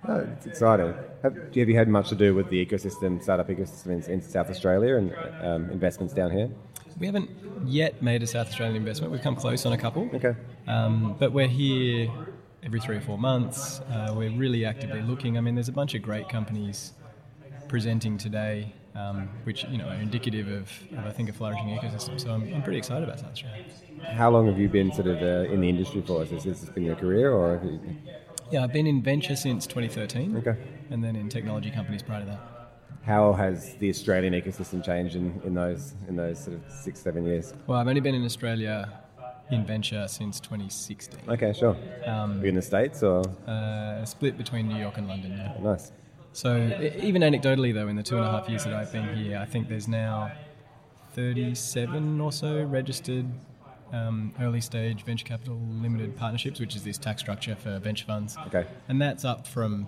Oh, 0.08 0.20
it's 0.34 0.46
exciting. 0.46 0.94
Have, 1.24 1.36
have 1.36 1.70
you 1.70 1.76
had 1.76 1.88
much 1.88 2.10
to 2.10 2.16
do 2.16 2.36
with 2.36 2.50
the 2.50 2.64
ecosystem, 2.64 3.24
startup 3.24 3.50
ecosystem 3.50 4.06
in, 4.06 4.12
in 4.12 4.22
South 4.22 4.52
Australia 4.52 4.98
and 4.98 5.16
um, 5.42 5.70
investments 5.72 6.14
down 6.14 6.30
here? 6.30 6.50
We 6.98 7.06
haven't 7.06 7.30
yet 7.66 8.02
made 8.02 8.24
a 8.24 8.28
South 8.28 8.48
Australian 8.48 8.78
investment. 8.78 9.12
We've 9.12 9.22
come 9.22 9.36
close 9.36 9.66
on 9.66 9.74
a 9.74 9.78
couple. 9.78 10.10
Okay. 10.14 10.36
Um, 10.68 11.16
but 11.20 11.34
we're 11.34 11.48
here 11.48 12.10
every 12.64 12.80
three 12.80 12.98
or 12.98 13.02
four 13.02 13.18
months. 13.18 13.80
Uh, 13.82 14.14
we're 14.16 14.32
really 14.32 14.66
actively 14.66 15.02
looking. 15.02 15.38
I 15.38 15.42
mean, 15.42 15.56
there's 15.56 15.68
a 15.68 15.74
bunch 15.74 15.94
of 15.94 16.02
great 16.02 16.30
companies 16.30 16.94
presenting 17.68 18.18
today, 18.18 18.74
um, 18.96 19.30
which 19.44 19.66
you 19.66 19.78
know 19.78 19.88
are 19.88 19.96
indicative 19.96 20.48
of, 20.48 20.72
of 20.98 21.06
I 21.06 21.12
think 21.12 21.30
a 21.30 21.34
flourishing 21.34 21.68
ecosystem. 21.68 22.20
So 22.20 22.32
I'm, 22.32 22.54
I'm 22.54 22.64
pretty 22.64 22.78
excited 22.78 23.04
about 23.04 23.20
South 23.20 23.32
Australia. 23.32 23.64
How 24.14 24.30
long 24.30 24.48
have 24.48 24.58
you 24.58 24.70
been 24.70 24.92
sort 24.94 25.08
of 25.08 25.22
uh, 25.22 25.52
in 25.52 25.62
the 25.62 25.70
industry 25.70 26.02
for? 26.02 26.24
Has 26.26 26.44
this, 26.44 26.66
been 26.70 26.84
your 26.84 26.96
career, 26.96 27.32
or 27.32 27.62
you, 27.64 27.80
Yeah, 28.52 28.64
I've 28.64 28.74
been 28.74 28.88
in 28.88 29.02
venture 29.02 29.36
since 29.36 29.68
2013, 29.68 30.38
okay? 30.38 30.56
and 30.92 31.04
then 31.04 31.16
in 31.16 31.30
technology 31.30 31.72
companies 31.72 32.04
prior 32.04 32.22
to 32.22 32.26
that. 32.28 32.55
How 33.04 33.34
has 33.34 33.76
the 33.76 33.90
Australian 33.90 34.34
ecosystem 34.34 34.84
changed 34.84 35.16
in, 35.16 35.42
in 35.44 35.54
those 35.54 35.94
in 36.08 36.16
those 36.16 36.44
sort 36.44 36.58
of 36.58 36.72
six 36.72 37.00
seven 37.00 37.26
years? 37.26 37.54
Well, 37.68 37.80
I've 37.80 37.88
only 37.88 38.02
been 38.02 38.16
in 38.16 38.26
Australia 38.26 38.92
in 39.52 39.66
venture 39.66 40.08
since 40.08 40.40
2016. 40.40 41.20
Okay, 41.30 41.54
sure. 41.54 41.78
Um, 42.06 42.42
you 42.42 42.50
in 42.50 42.56
the 42.56 42.62
states 42.62 43.04
or 43.04 43.24
uh, 43.48 44.04
split 44.06 44.38
between 44.38 44.68
New 44.68 44.78
York 44.78 44.98
and 44.98 45.08
London. 45.08 45.32
Yeah. 45.32 45.54
nice? 45.62 45.92
So 46.34 46.58
even 46.98 47.22
anecdotally, 47.22 47.74
though, 47.74 47.88
in 47.88 47.96
the 47.96 48.04
two 48.04 48.18
and 48.18 48.26
a 48.26 48.32
half 48.32 48.50
years 48.50 48.66
that 48.66 48.74
I've 48.74 48.92
been 48.92 49.16
here, 49.16 49.38
I 49.38 49.46
think 49.46 49.70
there's 49.70 49.88
now 49.88 50.32
37 51.14 52.20
or 52.20 52.32
so 52.32 52.64
registered 52.64 53.26
um, 53.94 54.34
early 54.42 54.60
stage 54.60 55.04
venture 55.04 55.26
capital 55.26 55.58
limited 55.58 56.18
partnerships, 56.18 56.60
which 56.60 56.76
is 56.76 56.84
this 56.84 56.98
tax 56.98 57.22
structure 57.22 57.56
for 57.56 57.80
venture 57.80 58.06
funds. 58.06 58.36
Okay. 58.48 58.66
And 58.90 59.02
that's 59.02 59.24
up 59.24 59.48
from, 59.48 59.88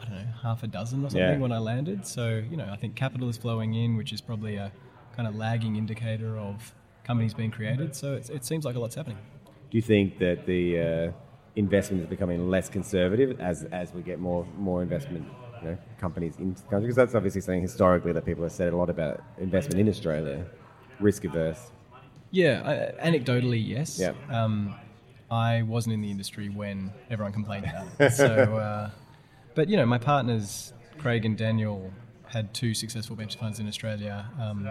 I 0.00 0.04
don't 0.04 0.14
know, 0.14 0.24
half 0.42 0.62
a 0.62 0.66
dozen 0.66 1.04
or 1.04 1.10
something 1.10 1.20
Yeah. 1.20 1.38
when 1.38 1.52
I 1.52 1.58
landed. 1.58 2.06
So, 2.06 2.42
you 2.50 2.56
know, 2.56 2.68
I 2.70 2.76
think 2.76 2.94
capital 2.94 3.28
is 3.28 3.36
flowing 3.36 3.74
in, 3.74 3.96
which 3.96 4.12
is 4.12 4.20
probably 4.20 4.56
a 4.56 4.72
kind 5.16 5.26
of 5.28 5.34
lagging 5.36 5.76
indicator 5.76 6.38
of 6.38 6.74
companies 7.04 7.34
being 7.34 7.50
created. 7.50 7.94
So 7.96 8.14
it's, 8.14 8.28
it 8.30 8.44
seems 8.44 8.64
like 8.64 8.76
a 8.76 8.78
lot's 8.78 8.94
happening. 8.94 9.18
Do 9.70 9.76
you 9.76 9.82
think 9.82 10.18
that 10.18 10.46
the 10.46 10.80
uh, 10.80 11.12
investment 11.56 12.02
is 12.02 12.08
becoming 12.08 12.48
less 12.48 12.68
conservative 12.68 13.40
as, 13.40 13.64
as 13.64 13.92
we 13.92 14.02
get 14.02 14.18
more 14.20 14.46
more 14.56 14.82
investment 14.82 15.26
you 15.62 15.70
know, 15.70 15.78
companies 15.98 16.36
into 16.38 16.62
the 16.62 16.68
country? 16.68 16.86
Because 16.86 16.96
that's 16.96 17.14
obviously 17.14 17.40
something 17.40 17.62
historically 17.62 18.12
that 18.12 18.24
people 18.24 18.44
have 18.44 18.52
said 18.52 18.72
a 18.72 18.76
lot 18.76 18.88
about 18.90 19.22
investment 19.38 19.80
in 19.80 19.88
Australia, 19.88 20.44
risk 21.00 21.24
averse. 21.24 21.70
Yeah, 22.30 22.92
anecdotally, 23.02 23.66
yes. 23.66 23.98
Yeah. 23.98 24.12
Um, 24.30 24.74
I 25.30 25.62
wasn't 25.62 25.94
in 25.94 26.00
the 26.00 26.10
industry 26.10 26.48
when 26.48 26.92
everyone 27.10 27.32
complained 27.32 27.66
about 27.66 27.86
it. 27.98 28.12
So, 28.22 28.26
uh, 28.56 28.90
but 29.58 29.68
you 29.68 29.76
know, 29.76 29.84
my 29.86 29.98
partners 29.98 30.72
Craig 30.98 31.24
and 31.26 31.36
Daniel 31.36 31.92
had 32.26 32.54
two 32.54 32.74
successful 32.74 33.16
venture 33.16 33.40
funds 33.40 33.58
in 33.58 33.66
Australia. 33.66 34.24
Um, 34.40 34.70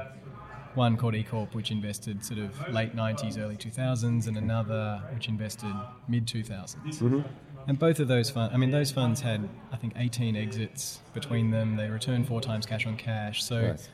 one 0.75 0.95
called 0.95 1.13
eCorp, 1.13 1.53
which 1.53 1.71
invested 1.71 2.23
sort 2.23 2.39
of 2.39 2.69
late 2.71 2.95
'90s, 2.95 3.37
early 3.37 3.57
2000s, 3.57 4.27
and 4.27 4.37
another 4.37 5.03
which 5.13 5.27
invested 5.27 5.73
mid 6.07 6.25
2000s. 6.25 7.25
And 7.67 7.77
both 7.77 7.99
of 7.99 8.07
those 8.07 8.29
funds, 8.29 8.53
I 8.53 8.57
mean, 8.57 8.71
those 8.71 8.89
funds 8.89 9.19
had 9.19 9.49
I 9.73 9.75
think 9.75 9.91
18 9.97 10.37
exits 10.37 11.01
between 11.13 11.51
them. 11.51 11.75
They 11.75 11.89
returned 11.89 12.25
four 12.25 12.39
times 12.39 12.65
cash 12.65 12.85
on 12.85 12.95
cash. 12.95 13.43
So 13.43 13.59
Nice. 13.67 13.89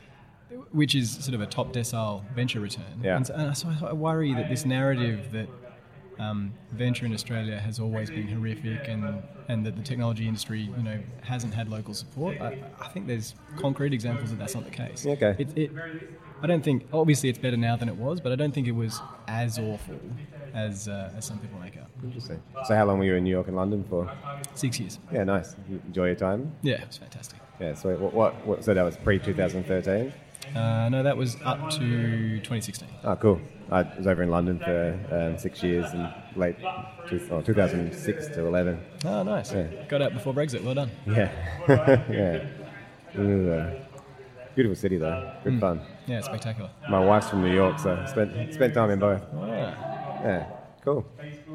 which 0.71 0.93
is 0.93 1.09
sort 1.11 1.33
of 1.33 1.41
a 1.41 1.47
top 1.47 1.73
decile 1.73 2.21
venture 2.35 2.59
return. 2.59 3.01
Yeah. 3.01 3.15
And 3.15 3.25
so, 3.25 3.33
and 3.33 3.57
so 3.57 3.67
I 3.81 3.93
worry 3.93 4.31
that 4.35 4.47
this 4.47 4.63
narrative 4.63 5.31
that 5.31 5.47
um, 6.19 6.53
venture 6.71 7.05
in 7.05 7.13
Australia 7.13 7.59
has 7.59 7.79
always 7.79 8.09
been 8.09 8.27
horrific 8.27 8.87
and, 8.87 9.21
and 9.47 9.65
that 9.65 9.75
the 9.75 9.81
technology 9.81 10.27
industry, 10.27 10.61
you 10.61 10.83
know, 10.83 10.99
hasn't 11.21 11.53
had 11.53 11.69
local 11.69 11.93
support. 11.93 12.39
I, 12.41 12.63
I 12.79 12.87
think 12.89 13.07
there's 13.07 13.35
concrete 13.57 13.93
examples 13.93 14.29
that 14.29 14.39
that's 14.39 14.55
not 14.55 14.65
the 14.65 14.71
case. 14.71 15.05
Okay. 15.05 15.35
It, 15.37 15.57
it, 15.57 15.71
I 16.41 16.47
don't 16.47 16.63
think, 16.63 16.87
obviously 16.91 17.29
it's 17.29 17.39
better 17.39 17.57
now 17.57 17.75
than 17.75 17.87
it 17.89 17.95
was, 17.95 18.19
but 18.19 18.31
I 18.31 18.35
don't 18.35 18.53
think 18.53 18.67
it 18.67 18.73
was 18.73 19.01
as 19.27 19.57
awful 19.59 19.99
as, 20.53 20.87
uh, 20.87 21.11
as 21.15 21.25
some 21.25 21.39
people 21.39 21.59
make 21.59 21.77
out. 21.77 21.87
Interesting. 22.03 22.41
So 22.65 22.75
how 22.75 22.85
long 22.85 22.99
were 22.99 23.05
you 23.05 23.15
in 23.15 23.23
New 23.23 23.29
York 23.29 23.47
and 23.47 23.55
London 23.55 23.83
for? 23.89 24.11
Six 24.53 24.79
years. 24.79 24.99
Yeah, 25.11 25.23
nice. 25.23 25.55
You 25.69 25.81
enjoy 25.87 26.07
your 26.07 26.15
time? 26.15 26.51
Yeah, 26.61 26.81
it 26.81 26.87
was 26.87 26.97
fantastic. 26.97 27.39
Yeah, 27.59 27.75
so 27.75 27.95
what, 27.95 28.13
what, 28.13 28.45
what 28.45 28.63
so 28.63 28.73
that 28.73 28.83
was 28.83 28.97
pre 28.97 29.19
2013? 29.19 30.11
Uh, 30.55 30.89
no, 30.89 31.01
that 31.03 31.17
was 31.17 31.37
up 31.43 31.69
to 31.71 32.37
2016. 32.39 32.87
Oh, 33.03 33.15
cool. 33.15 33.41
I 33.71 33.81
was 33.97 34.05
over 34.07 34.21
in 34.21 34.29
London 34.29 34.59
for 34.59 34.99
um, 35.11 35.37
six 35.37 35.63
years 35.63 35.91
in 35.93 36.07
late 36.35 36.57
two, 37.07 37.19
oh, 37.31 37.41
2006 37.41 38.27
to 38.27 38.45
11. 38.45 38.79
Oh, 39.05 39.23
nice. 39.23 39.51
Yeah. 39.51 39.67
Got 39.87 40.01
out 40.03 40.13
before 40.13 40.33
Brexit. 40.33 40.63
Well 40.63 40.75
done. 40.75 40.91
Yeah. 41.07 41.31
yeah. 43.17 43.19
Uh, 43.19 43.71
beautiful 44.55 44.75
city 44.75 44.97
though. 44.97 45.31
Good 45.43 45.59
fun. 45.59 45.81
Yeah, 46.07 46.21
spectacular. 46.21 46.69
My 46.89 46.99
wife's 46.99 47.29
from 47.29 47.41
New 47.41 47.53
York, 47.53 47.79
so 47.79 48.03
spent 48.07 48.53
spent 48.53 48.73
time 48.73 48.89
in 48.91 48.99
both. 48.99 49.21
Ah, 49.35 50.19
Yeah. 50.23 50.45
Cool. 50.83 51.05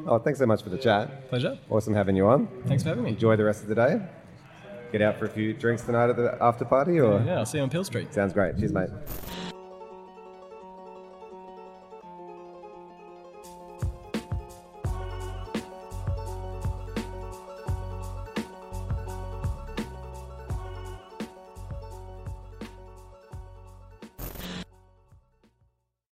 Oh, 0.07 0.17
thanks 0.17 0.39
so 0.39 0.45
much 0.47 0.63
for 0.63 0.69
the 0.69 0.77
chat. 0.77 1.29
pleasure. 1.29 1.57
Awesome 1.69 1.93
having 1.93 2.15
you 2.15 2.27
on. 2.27 2.47
Thanks 2.65 2.81
for 2.83 2.89
having 2.89 3.03
me. 3.03 3.11
Enjoy 3.11 3.35
the 3.35 3.43
rest 3.43 3.61
of 3.61 3.69
the 3.69 3.75
day. 3.75 4.01
Get 4.91 5.01
out 5.01 5.17
for 5.19 5.25
a 5.25 5.29
few 5.29 5.53
drinks 5.53 5.83
tonight 5.83 6.09
at 6.09 6.15
the 6.15 6.37
after 6.41 6.65
party, 6.65 6.99
or 6.99 7.21
Yeah, 7.21 7.39
I'll 7.39 7.45
see 7.45 7.57
you 7.59 7.63
on 7.63 7.69
Peel 7.69 7.83
Street. 7.83 8.13
sounds 8.13 8.33
great. 8.33 8.57
Cheers, 8.57 8.73
mate. 8.73 8.89